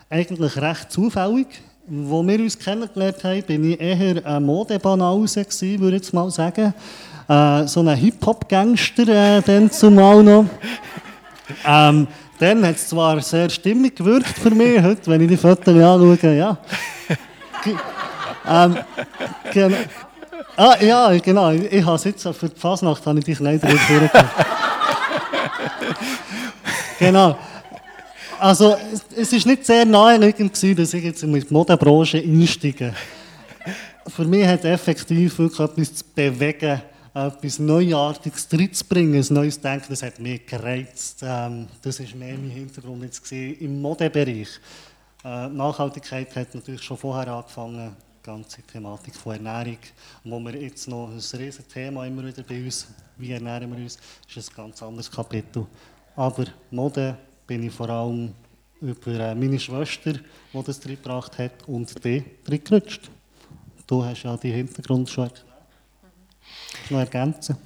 eigentlich 0.09 0.57
recht 0.57 0.91
zufällig. 0.91 1.47
wo 1.87 2.25
wir 2.25 2.39
uns 2.39 2.57
kennengelernt 2.57 3.23
haben, 3.23 3.43
bin 3.43 3.71
ich 3.71 3.81
eher 3.81 4.25
ein 4.25 4.43
Modebanause 4.43 5.43
gewesen, 5.43 5.79
würde 5.79 5.97
ich 5.97 6.03
jetzt 6.03 6.13
mal 6.13 6.29
sagen. 6.29 6.73
Äh, 7.27 7.67
so 7.67 7.81
ein 7.81 7.95
Hip-Hop-Gangster 7.97 9.07
äh, 9.07 9.41
dann 9.41 9.71
zumal 9.71 10.23
noch. 10.23 10.45
Ähm, 11.65 12.07
dann 12.39 12.65
hat 12.65 12.75
es 12.75 12.87
zwar 12.87 13.21
sehr 13.21 13.49
stimmig 13.49 13.95
gewirkt 13.95 14.37
für 14.37 14.51
mich, 14.51 14.81
heute, 14.81 15.11
wenn 15.11 15.21
ich 15.21 15.27
die 15.27 15.37
Fotos 15.37 15.67
anschaue, 15.67 16.35
ja. 16.35 16.57
ähm, 18.47 18.77
genau. 19.51 19.77
Ah, 20.55 20.75
ja, 20.81 21.17
genau. 21.19 21.51
Ich, 21.51 21.83
habe 21.83 22.01
jetzt 22.03 22.23
für 22.23 22.49
die 22.49 22.59
Fasnacht 22.59 23.05
habe 23.05 23.19
ich 23.19 23.25
die 23.25 23.35
Kleider 23.35 23.67
vorgekommen. 23.67 24.29
genau. 26.99 27.37
Also, 28.39 28.75
es 29.15 29.31
war 29.31 29.51
nicht 29.51 29.65
sehr 29.65 29.85
naheliegend, 29.85 30.51
dass 30.79 30.93
ich 30.93 31.03
jetzt 31.03 31.23
in 31.23 31.33
die 31.33 31.45
Modebranche 31.49 32.17
einsteige. 32.17 32.93
Für 34.07 34.25
mich 34.25 34.47
hat 34.47 34.65
effektiv 34.65 35.37
wirklich 35.37 35.59
etwas 35.59 35.95
zu 35.95 36.05
bewegen, 36.15 36.81
etwas 37.13 37.59
Neuartiges 37.59 38.47
reinzubringen, 38.51 39.21
ein 39.21 39.33
neues 39.33 39.59
Denken, 39.59 39.87
das 39.89 40.01
hat 40.01 40.19
mich 40.19 40.45
gereizt. 40.45 41.19
Ähm, 41.23 41.67
das 41.81 41.99
war 41.99 42.17
mehr 42.17 42.35
mein 42.37 42.49
Hintergrund 42.49 43.03
jetzt 43.03 43.31
im 43.31 43.81
Modebereich. 43.81 44.49
Äh, 45.23 45.49
Nachhaltigkeit 45.49 46.35
hat 46.35 46.55
natürlich 46.55 46.81
schon 46.81 46.97
vorher 46.97 47.27
angefangen, 47.31 47.95
die 48.21 48.25
ganze 48.25 48.61
Thematik 48.61 49.15
von 49.15 49.33
Ernährung, 49.33 49.79
wo 50.23 50.39
wir 50.39 50.55
jetzt 50.55 50.87
noch 50.87 51.07
ein 51.07 51.15
riesiges 51.15 51.67
Thema 51.67 52.05
immer 52.05 52.25
wieder 52.25 52.43
bei 52.43 52.63
uns, 52.63 52.87
wie 53.17 53.31
ernähren 53.31 53.71
wir 53.71 53.83
uns, 53.83 53.97
ist 54.27 54.49
ein 54.51 54.55
ganz 54.55 54.83
anderes 54.83 55.09
Kapitel. 55.09 55.65
Aber 56.15 56.45
Mode 56.69 57.17
bin 57.47 57.63
ich 57.63 57.73
vor 57.73 57.89
allem 57.89 58.33
über 58.79 59.11
äh, 59.11 59.35
meine 59.35 59.59
Schwester, 59.59 60.13
die 60.13 60.63
das 60.63 60.79
gebracht 60.79 61.37
hat, 61.39 61.67
und 61.67 62.03
die 62.03 62.23
drin 62.43 62.63
gerutscht. 62.63 63.09
Du 63.87 64.03
hast 64.03 64.23
ja 64.23 64.37
die 64.37 64.51
Hintergrund 64.51 65.09
schon 65.09 65.25
erklärt. 65.25 65.45
noch 66.89 66.99
ergänzen? 66.99 67.57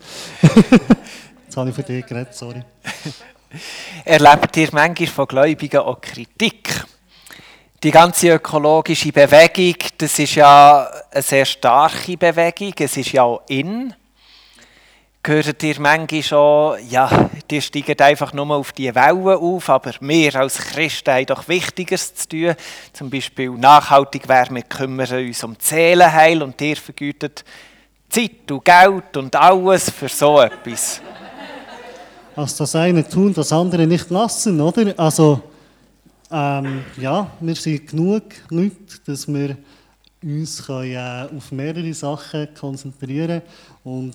Jetzt 1.45 1.57
habe 1.57 1.69
ich 1.69 1.75
für 1.75 1.83
dich 1.83 2.05
geredet, 2.05 2.33
sorry. 2.33 2.63
Erlebt 4.03 4.57
ihr 4.57 4.69
manchmal 4.71 5.07
von 5.07 5.27
Gläubigen 5.27 5.79
auch 5.79 6.01
Kritik? 6.01 6.85
Die 7.83 7.91
ganze 7.91 8.29
ökologische 8.29 9.11
Bewegung, 9.11 9.75
das 9.97 10.17
ist 10.17 10.35
ja 10.35 10.89
eine 11.11 11.21
sehr 11.21 11.45
starke 11.45 12.17
Bewegung, 12.17 12.73
es 12.79 12.97
ist 12.97 13.11
ja 13.11 13.23
auch 13.23 13.41
in 13.47 13.93
gehört 15.25 15.63
ihr 15.63 15.79
manchmal 15.79 16.21
schon, 16.21 16.77
ja, 16.87 17.09
die 17.49 17.59
steigen 17.59 17.99
einfach 17.99 18.31
nur 18.31 18.51
auf 18.51 18.71
die 18.73 18.93
Wellen 18.93 19.27
auf, 19.27 19.69
aber 19.69 19.91
wir 19.99 20.35
als 20.35 20.57
Christen 20.59 21.11
haben 21.11 21.25
doch 21.25 21.47
Wichtigeres 21.47 22.13
zu 22.13 22.29
tun. 22.29 22.55
Zum 22.93 23.09
Beispiel 23.09 23.49
nachhaltig 23.49 24.29
wäre, 24.29 24.53
wir 24.53 24.61
kümmern 24.61 25.25
uns 25.25 25.43
um 25.43 25.55
Seelenheil 25.59 26.43
und 26.43 26.61
ihr 26.61 26.75
vergütet 26.75 27.43
Zeit 28.07 28.51
und 28.51 28.63
Geld 28.63 29.17
und 29.17 29.35
alles 29.35 29.89
für 29.89 30.09
so 30.09 30.39
etwas. 30.41 31.01
Also 32.35 32.57
das 32.59 32.75
eine 32.75 33.07
tun, 33.07 33.33
das 33.33 33.51
andere 33.51 33.87
nicht 33.87 34.11
lassen, 34.11 34.61
oder? 34.61 34.93
Also, 34.97 35.41
ähm, 36.35 36.83
ja, 36.97 37.31
wir 37.39 37.55
sind 37.55 37.87
genug 37.87 38.23
Leute, 38.49 38.75
dass 39.05 39.25
wir 39.25 39.55
uns 40.21 40.65
können, 40.65 40.91
äh, 40.91 41.29
auf 41.33 41.51
mehrere 41.53 41.93
Sachen 41.93 42.53
konzentrieren 42.53 43.41
können. 43.83 44.13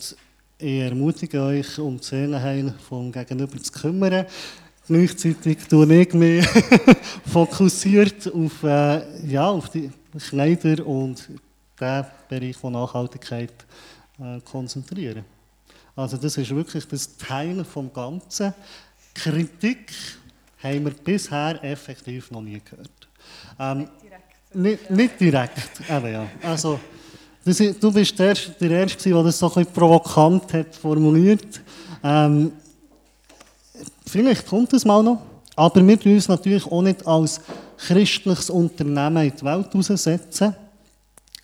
Ich 0.59 0.81
ermutige 0.81 1.41
euch, 1.41 1.79
um 1.79 1.99
die 1.99 2.05
Seelenheil 2.05 2.75
vom 2.87 3.11
Gegenüber 3.11 3.57
zu 3.57 3.73
kümmern. 3.73 4.27
Gleichzeitig 4.87 5.67
tue 5.67 5.95
ich 5.95 6.13
mich 6.13 6.47
fokussiert 7.27 8.31
auf, 8.35 8.65
äh, 8.65 9.27
ja, 9.27 9.49
auf 9.49 9.71
die 9.71 9.91
Kleider 10.19 10.87
und 10.87 11.27
den 11.81 12.05
Bereich 12.29 12.57
von 12.57 12.75
Nachhaltigkeit 12.75 13.55
äh, 14.19 14.41
konzentrieren. 14.43 15.25
Also 15.97 16.19
das 16.19 16.37
ist 16.37 16.55
wirklich 16.55 16.87
das 16.87 17.17
Teil 17.17 17.65
vom 17.65 17.91
Ganzen. 17.91 18.53
Kritik 19.15 19.91
haben 20.63 20.85
wir 20.85 20.93
bisher 20.93 21.63
effektiv 21.63 22.31
noch 22.31 22.43
nie 22.43 22.61
gehört. 22.65 23.09
Ähm, 23.59 23.79
nicht 23.79 24.03
direkt. 24.03 24.55
Nicht, 24.55 24.91
nicht 24.91 25.21
direkt, 25.21 25.81
eben 25.89 26.13
ja. 26.13 26.27
Also, 26.43 26.79
Du 27.43 27.91
bist 27.91 28.19
der, 28.19 28.35
der 28.61 28.71
Erste, 28.71 29.09
der 29.09 29.23
das 29.23 29.39
so 29.39 29.47
ein 29.47 29.55
bisschen 29.55 29.73
provokant 29.73 30.53
hat 30.53 30.75
formuliert. 30.75 31.63
Ähm, 32.03 32.53
vielleicht 34.07 34.47
kommt 34.47 34.73
es 34.75 34.85
mal 34.85 35.03
noch. 35.03 35.23
Aber 35.57 35.87
wir 35.87 35.99
tun 35.99 36.15
uns 36.15 36.29
natürlich 36.29 36.67
auch 36.67 36.83
nicht 36.83 37.07
als 37.07 37.41
christliches 37.79 38.51
Unternehmen 38.51 39.25
in 39.25 39.33
die 39.35 39.45
Welt 39.45 39.75
aussetzen. 39.75 40.55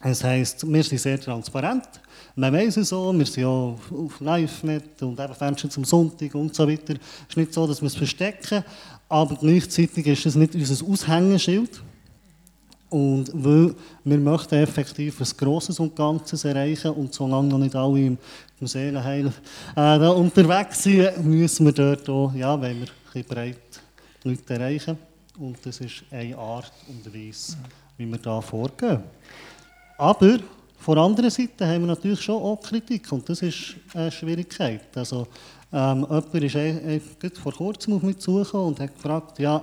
Das 0.02 0.22
heisst, 0.22 0.70
wir 0.70 0.82
sind 0.82 0.98
sehr 0.98 1.20
transparent. 1.20 1.88
Man 2.34 2.52
weiß 2.52 2.76
es 2.76 2.90
so, 2.90 3.16
wir 3.16 3.24
sind 3.24 3.42
ja 3.42 3.48
auf 3.48 4.20
LiveNet 4.20 5.02
und 5.02 5.18
eben 5.18 5.34
Fenster 5.34 5.70
zum 5.70 5.84
Sonntag 5.84 6.34
und 6.34 6.54
so 6.54 6.68
weiter. 6.68 6.94
Es 6.94 7.30
ist 7.30 7.36
nicht 7.36 7.54
so, 7.54 7.66
dass 7.66 7.80
wir 7.80 7.86
es 7.86 7.96
verstecken, 7.96 8.62
aber 9.08 9.36
gleichzeitig 9.36 10.06
ist 10.06 10.26
es 10.26 10.34
nicht 10.34 10.54
unser 10.54 10.86
Aushängeschild. 10.86 11.82
Und 12.88 13.30
weil 13.34 13.74
wir 14.04 14.18
möchten 14.18 14.54
effektiv 14.56 15.20
ein 15.20 15.28
Grosses 15.36 15.80
und 15.80 15.96
Ganzes 15.96 16.44
erreichen 16.44 16.92
und 16.92 17.12
solange 17.12 17.48
noch 17.48 17.58
nicht 17.58 17.74
alle 17.74 18.00
im, 18.00 18.18
Seelenheil 18.60 19.32
äh, 19.76 19.98
unterwegs 19.98 20.82
sind, 20.82 21.24
müssen 21.24 21.66
wir 21.66 21.72
dort 21.72 22.08
auch, 22.08 22.32
ja, 22.32 22.58
wenn 22.60 22.80
wir 22.80 22.88
ein 23.14 23.24
breit 23.24 23.58
die 24.22 24.28
Leute 24.28 24.54
erreichen. 24.54 24.98
Und 25.38 25.58
das 25.64 25.80
ist 25.80 26.04
eine 26.10 26.36
Art 26.38 26.72
und 26.88 27.12
Weise, 27.12 27.56
wie 27.98 28.06
wir 28.06 28.18
da 28.18 28.40
vorgehen. 28.40 29.02
Aber 29.98 30.38
von 30.78 30.98
anderer 30.98 31.30
Seite 31.30 31.66
haben 31.66 31.82
wir 31.82 31.88
natürlich 31.88 32.20
schon 32.20 32.42
auch 32.42 32.60
Kritik 32.60 33.10
und 33.10 33.28
das 33.28 33.42
ist 33.42 33.76
eine 33.94 34.10
Schwierigkeit. 34.10 34.96
Also, 34.96 35.26
ähm, 35.72 36.06
jemand 36.08 36.34
ist 36.34 36.54
äh, 36.54 37.00
vor 37.42 37.52
kurzem 37.52 37.94
auf 37.94 38.02
mich 38.02 38.18
zugekommen 38.18 38.68
und 38.68 38.80
hat 38.80 38.94
gefragt, 38.94 39.38
ja, 39.38 39.62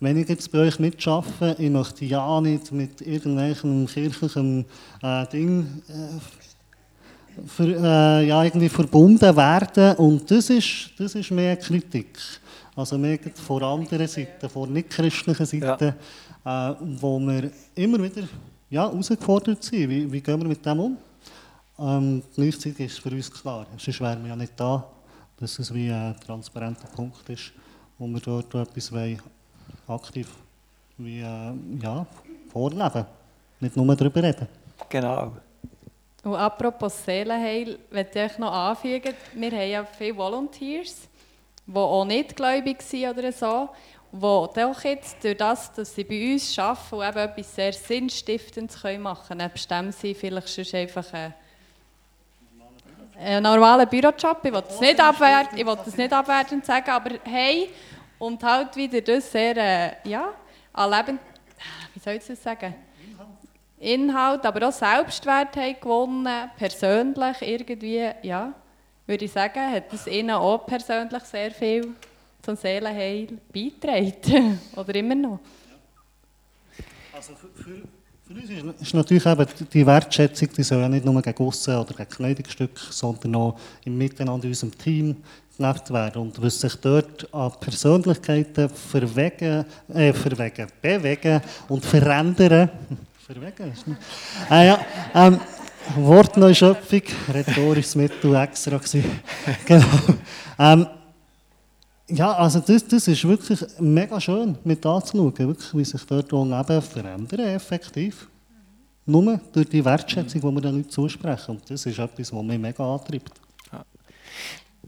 wenn 0.00 0.16
ich 0.16 0.28
jetzt 0.28 0.50
bei 0.50 0.58
euch 0.58 0.78
mitarbeite, 0.78 1.56
ich 1.62 1.70
möchte 1.70 2.04
ja 2.04 2.40
nicht 2.40 2.72
mit 2.72 3.00
irgendwelchem 3.00 3.86
kirchlichen 3.86 4.64
äh, 5.02 5.26
Ding 5.28 5.82
äh, 5.88 7.46
für, 7.46 7.64
äh, 7.64 8.26
ja, 8.26 8.44
irgendwie 8.44 8.68
verbunden 8.68 9.36
werden. 9.36 9.96
Und 9.96 10.30
das 10.30 10.50
ist, 10.50 10.90
das 10.98 11.14
ist 11.14 11.30
mehr 11.30 11.56
Kritik. 11.56 12.18
Also 12.76 12.98
mehr 12.98 13.18
von 13.34 13.62
anderen 13.62 14.08
Seiten, 14.08 14.48
von 14.48 14.72
nicht-christlichen 14.72 15.46
Seiten, 15.46 15.94
ja. 16.44 16.72
äh, 16.72 16.76
wo 17.00 17.18
wir 17.20 17.50
immer 17.76 18.02
wieder 18.02 18.24
ja, 18.74 18.90
herausgefordert 18.90 19.62
sind. 19.62 19.88
Wie, 19.88 20.10
wie 20.10 20.20
gehen 20.20 20.40
wir 20.40 20.48
mit 20.48 20.66
dem 20.66 20.80
um? 20.80 20.96
Ähm, 21.78 22.22
gleichzeitig 22.34 22.86
ist 22.86 22.92
es 22.94 22.98
für 22.98 23.10
uns 23.10 23.30
klar, 23.30 23.66
sonst 23.76 24.00
wären 24.00 24.22
wir 24.22 24.30
ja 24.30 24.36
nicht 24.36 24.52
da, 24.56 24.84
dass 25.38 25.58
es 25.58 25.72
wie 25.72 25.90
ein 25.90 26.16
transparenter 26.24 26.88
Punkt 26.88 27.28
ist, 27.28 27.52
wo 27.98 28.06
wir 28.06 28.20
dort 28.20 28.52
etwas 28.54 28.92
wollen 28.92 29.20
aktiv 29.86 30.28
wie, 30.98 31.20
äh, 31.20 31.52
ja, 31.82 32.06
vorleben. 32.50 33.06
Nicht 33.60 33.76
nur 33.76 33.94
darüber 33.96 34.22
reden. 34.22 34.48
Genau. 34.88 35.32
Und 36.24 36.34
apropos 36.34 37.04
Seelenheil, 37.04 37.78
möchte 37.90 38.24
ich 38.24 38.38
noch 38.38 38.52
anfügen, 38.52 39.14
wir 39.34 39.50
haben 39.50 39.70
ja 39.70 39.84
viele 39.84 40.16
Volunteers, 40.16 41.08
die 41.66 41.76
auch 41.76 42.04
nicht 42.04 42.34
gläubig 42.34 42.82
sind 42.82 43.08
oder 43.08 43.30
so, 43.30 43.68
die 44.14 44.60
doch 44.60 44.84
jetzt 44.84 45.24
durch 45.24 45.36
das, 45.36 45.72
dass 45.72 45.94
sie 45.94 46.04
bei 46.04 46.32
uns 46.32 46.56
arbeiten 46.56 46.94
und 46.94 47.04
eben 47.04 47.18
etwas 47.18 47.54
sehr 47.54 47.72
Sinnstiftendes 47.72 48.80
machen 48.98 49.26
können, 49.26 49.40
nebst 49.40 49.68
dem 49.68 49.90
sie 49.90 50.14
vielleicht 50.14 50.48
schon 50.48 50.80
einfach 50.80 51.12
ein, 51.12 51.34
ein 53.18 53.42
normaler 53.42 53.86
Bürojob, 53.86 54.38
ich 54.44 54.52
will 54.52 54.62
das 54.62 54.80
nicht, 54.80 55.00
abwert, 55.00 55.48
ich 55.56 55.66
will 55.66 55.76
das 55.84 55.96
nicht 55.96 56.12
abwertend 56.12 56.64
sagen, 56.64 56.90
aber 56.90 57.10
hey, 57.24 57.70
und 58.18 58.40
halt 58.44 58.76
wieder 58.76 59.00
das 59.00 59.32
sehr, 59.32 59.56
äh, 59.56 60.08
ja, 60.08 60.32
an 60.72 60.90
Leben, 60.92 61.18
wie 61.92 62.00
soll 62.00 62.14
ich 62.14 62.24
das 62.24 62.40
sagen? 62.40 62.72
Inhalt, 63.80 64.46
aber 64.46 64.68
auch 64.68 64.72
Selbstwert 64.72 65.56
haben 65.56 65.80
gewonnen, 65.80 66.50
persönlich 66.56 67.42
irgendwie, 67.42 68.10
ja, 68.22 68.52
würde 69.06 69.24
ich 69.24 69.32
sagen, 69.32 69.72
hat 69.72 69.92
es 69.92 70.06
ihnen 70.06 70.30
auch 70.30 70.66
persönlich 70.66 71.22
sehr 71.24 71.50
viel 71.50 71.94
zum 72.44 72.56
Seelenheil 72.56 73.28
beigetragen. 73.52 74.58
Oder 74.76 74.94
immer 74.94 75.14
noch. 75.14 75.40
Also 77.12 77.32
für, 77.34 77.62
für, 77.62 78.34
uns 78.34 78.80
ist, 78.80 78.94
natürlich 78.94 79.26
eben 79.26 79.46
die 79.72 79.86
Wertschätzung, 79.86 80.48
die 80.56 80.62
soll 80.62 80.80
ja 80.80 80.88
nicht 80.88 81.04
nur 81.04 81.20
gegen 81.20 81.44
Aussen 81.44 81.76
oder 81.76 81.94
gegen 81.94 82.08
Kleidungsstücke, 82.08 82.80
sondern 82.90 83.34
auch 83.36 83.58
im 83.84 83.96
Miteinander 83.96 84.44
in 84.44 84.50
unserem 84.50 84.76
Team 84.76 85.16
gelebt 85.56 85.92
werden. 85.92 86.22
Und 86.22 86.42
was 86.42 86.60
sich 86.60 86.74
dort 86.76 87.32
an 87.32 87.52
Persönlichkeiten 87.60 88.68
verwegen, 88.68 89.64
äh, 89.92 90.12
verwegen, 90.12 90.66
bewegen 90.80 91.40
und 91.68 91.84
verändern, 91.84 92.70
verwegen 93.26 93.72
ist 93.72 93.86
nicht. 93.86 94.00
Ah, 94.48 94.62
ja, 94.62 94.86
ähm, 95.14 95.40
Wortneuschöpfung, 95.96 97.02
rhetorisches 97.32 97.94
Mittel 97.94 98.34
extra 98.34 98.80
genau. 99.66 99.86
Ähm, 100.58 100.86
ja, 102.08 102.32
also 102.32 102.60
das, 102.60 102.86
das 102.86 103.08
ist 103.08 103.26
wirklich 103.26 103.64
mega 103.78 104.20
schön 104.20 104.58
mit 104.64 104.84
anzuschauen, 104.84 105.38
wirklich, 105.38 105.74
wie 105.74 105.84
sich 105.84 106.04
dort 106.04 106.30
Leben 106.32 106.82
verändern, 106.82 107.40
effektiv. 107.40 108.28
Nur 109.06 109.40
durch 109.52 109.68
die 109.68 109.84
Wertschätzung, 109.84 110.40
die 110.40 110.46
wir 110.46 110.60
den 110.60 110.76
Leuten 110.76 110.90
zusprechen. 110.90 111.56
Und 111.56 111.70
das 111.70 111.84
ist 111.84 111.98
etwas, 111.98 112.32
was 112.32 112.42
mich 112.42 112.58
mega 112.58 112.94
antreibt. 112.94 113.32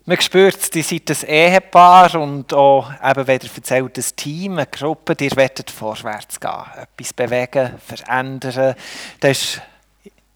Man 0.08 0.20
spürt, 0.20 0.76
ihr 0.76 0.84
seid 0.84 1.10
ein 1.10 1.28
Ehepaar 1.28 2.14
und 2.14 2.54
auch, 2.54 2.92
eben, 3.02 3.26
wenn 3.26 3.40
ihr 3.42 3.50
erzählt, 3.56 3.98
ein 3.98 4.04
Team, 4.14 4.52
eine 4.52 4.66
Gruppe, 4.66 5.16
ihr 5.18 5.32
wollt 5.32 5.68
vorwärts 5.68 6.38
gehen, 6.38 6.50
etwas 6.76 7.12
bewegen, 7.12 7.74
verändern. 7.84 8.76
Das 9.18 9.42
ist, 9.42 9.62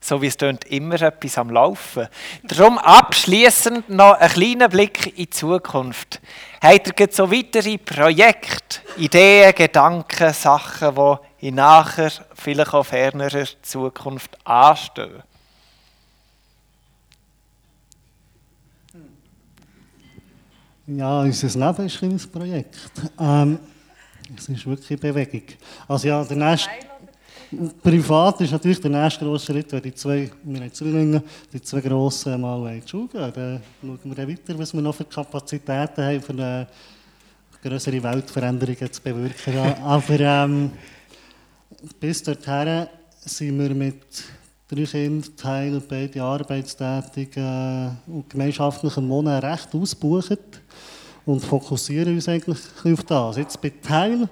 so 0.01 0.23
wie 0.23 0.29
es 0.29 0.37
tönt, 0.37 0.65
immer 0.65 1.01
etwas 1.01 1.37
am 1.39 1.51
Laufen. 1.51 2.09
Darum 2.45 2.79
abschließend 2.79 3.91
noch 3.91 4.15
ein 4.15 4.31
kleiner 4.31 4.69
Blick 4.69 5.07
in 5.07 5.15
die 5.17 5.31
Zukunft. 5.31 6.21
Habt 6.63 6.99
ihr 6.99 7.09
so 7.11 7.31
weitere 7.31 7.79
Projekte, 7.79 8.81
Ideen, 8.97 9.55
Gedanken, 9.55 10.33
Sachen, 10.33 10.95
die 10.95 11.47
in 11.49 11.57
nachher, 11.57 12.13
vielleicht 12.35 12.75
auch 12.75 12.85
fernerer 12.85 13.47
Zukunft 13.63 14.39
anstehen? 14.47 15.23
Ja, 20.87 21.21
unser 21.21 21.47
Leben 21.47 21.87
ist 21.87 22.03
ein 22.03 22.33
Projekt. 22.33 22.77
Ähm, 23.19 23.61
es 24.37 24.49
ist 24.49 24.67
wirklich 24.67 24.99
Bewegung. 24.99 25.43
Also 25.87 26.09
ja, 26.09 26.25
der 26.25 26.37
nächste, 26.37 26.71
privat 27.83 28.41
ist 28.41 28.53
natürlich 28.53 28.81
der 28.81 28.91
nächste 28.91 29.25
grosse 29.25 29.47
Schritt, 29.47 29.73
wenn 29.73 29.83
die 29.83 29.95
zwei, 29.95 30.31
wir 30.43 30.61
haben 30.61 30.73
Zwillinge, 30.73 31.23
die 31.53 31.61
zwei 31.61 31.81
grossen 31.81 32.41
mal 32.41 32.75
in 32.75 32.81
die 32.81 32.89
Schule 32.89 33.09
gehen. 33.09 33.33
Dann 33.35 33.61
schauen 33.81 33.99
wir 34.05 34.15
dann 34.15 34.29
weiter, 34.29 34.59
was 34.59 34.73
wir 34.73 34.83
noch 34.83 34.95
für 34.95 35.05
Kapazitäten 35.05 36.05
haben, 36.05 36.21
für 36.21 36.33
eine 36.33 36.67
größere 37.63 38.03
Weltveränderungen 38.03 38.93
zu 38.93 39.03
bewirken. 39.03 39.59
Aber 39.83 40.21
ähm, 40.21 40.71
bis 41.99 42.23
dorthin 42.23 42.87
sind 43.21 43.59
wir 43.59 43.75
mit 43.75 44.25
drei 44.69 44.85
Kindern, 44.85 45.37
teilen 45.37 45.83
beide 45.89 46.23
arbeitstätig 46.23 47.37
äh, 47.37 47.91
und 48.07 48.31
gemeinschaftlichen 48.31 49.09
Wohnen 49.09 49.39
recht 49.39 49.75
ausgebucht 49.75 50.39
und 51.27 51.41
fokussieren 51.41 52.15
uns 52.15 52.29
eigentlich 52.29 52.59
auf 52.85 53.03
das. 53.03 53.37
Jetzt 53.37 53.61
bei 53.61 53.73
Teil, 53.83 54.29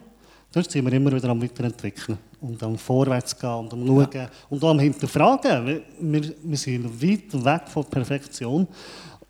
dort 0.53 0.71
sind 0.71 0.85
wir 0.85 0.93
immer 0.93 1.13
wieder 1.13 1.29
am 1.29 1.43
Weiterentwickeln 1.43 2.19
und 2.41 2.63
am 2.63 2.79
Vorwärts 2.79 3.39
gehen 3.39 3.51
und 3.51 3.73
am 3.73 3.87
Schauen 3.87 4.09
ja. 4.13 4.29
und 4.49 4.63
am 4.65 4.79
Hinterfragen. 4.79 5.83
Wir, 6.01 6.35
wir 6.43 6.57
sind 6.57 7.03
weit 7.03 7.45
weg 7.45 7.63
von 7.69 7.85
Perfektion. 7.85 8.67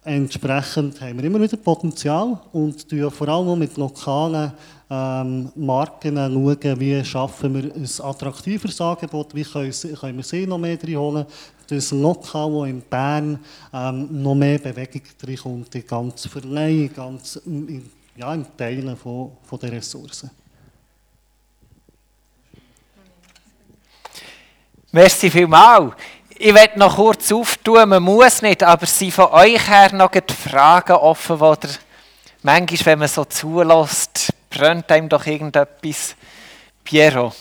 Entsprechend 0.05 1.01
haben 1.01 1.19
wir 1.19 1.25
immer 1.25 1.41
wieder 1.41 1.57
Potenzial 1.57 2.41
und 2.53 2.89
tun 2.89 3.11
vor 3.11 3.29
allem 3.29 3.59
mit 3.59 3.77
lokalen 3.77 4.53
ähm, 4.89 5.51
Marken 5.55 6.17
schauen, 6.17 6.81
wie 6.81 7.05
schaffen 7.05 7.55
wir 7.55 7.75
ein 7.75 7.89
attraktiveres 8.09 8.81
Angebot, 8.81 9.35
wie 9.35 9.45
können, 9.45 9.73
können 9.73 10.17
wir 10.17 10.25
sie 10.25 10.47
noch 10.47 10.57
mehr 10.57 10.79
reinholen, 10.83 11.27
das 11.67 11.91
Lokal, 11.91 12.51
wo 12.51 12.65
in 12.65 12.81
Bern 12.81 13.39
ähm, 13.73 14.23
noch 14.23 14.35
mehr 14.35 14.59
Bewegung 14.59 15.03
reinkommt, 15.23 15.75
die 15.75 15.83
ganze 15.83 16.29
Verleihung, 16.29 16.91
ganz 16.95 17.37
in, 17.45 17.91
ja, 18.17 18.33
im 18.33 18.47
Teilen 18.57 18.97
von, 18.97 19.33
von 19.43 19.59
der 19.59 19.73
Ressourcen. 19.73 20.31
Merci 24.91 25.31
vielmals. 25.31 25.93
Ich 26.39 26.55
werde 26.55 26.79
noch 26.79 26.97
kurz 26.97 27.31
auftun, 27.31 27.89
man 27.91 28.03
muss 28.03 28.41
nicht, 28.41 28.63
aber 28.63 28.87
sind 28.87 29.13
von 29.13 29.27
euch 29.27 29.69
her 29.69 29.93
noch 29.93 30.11
die 30.11 30.23
Fragen 30.33 30.93
offen, 30.93 31.39
die 31.39 31.67
ihr 31.67 31.75
manchmal, 32.43 32.87
wenn 32.87 32.99
man 33.01 33.09
so 33.09 33.25
zulässt, 33.27 34.33
brennt 34.49 34.91
einem 34.91 35.09
doch 35.09 35.27
irgendetwas. 35.27 36.15
Piero. 36.85 37.35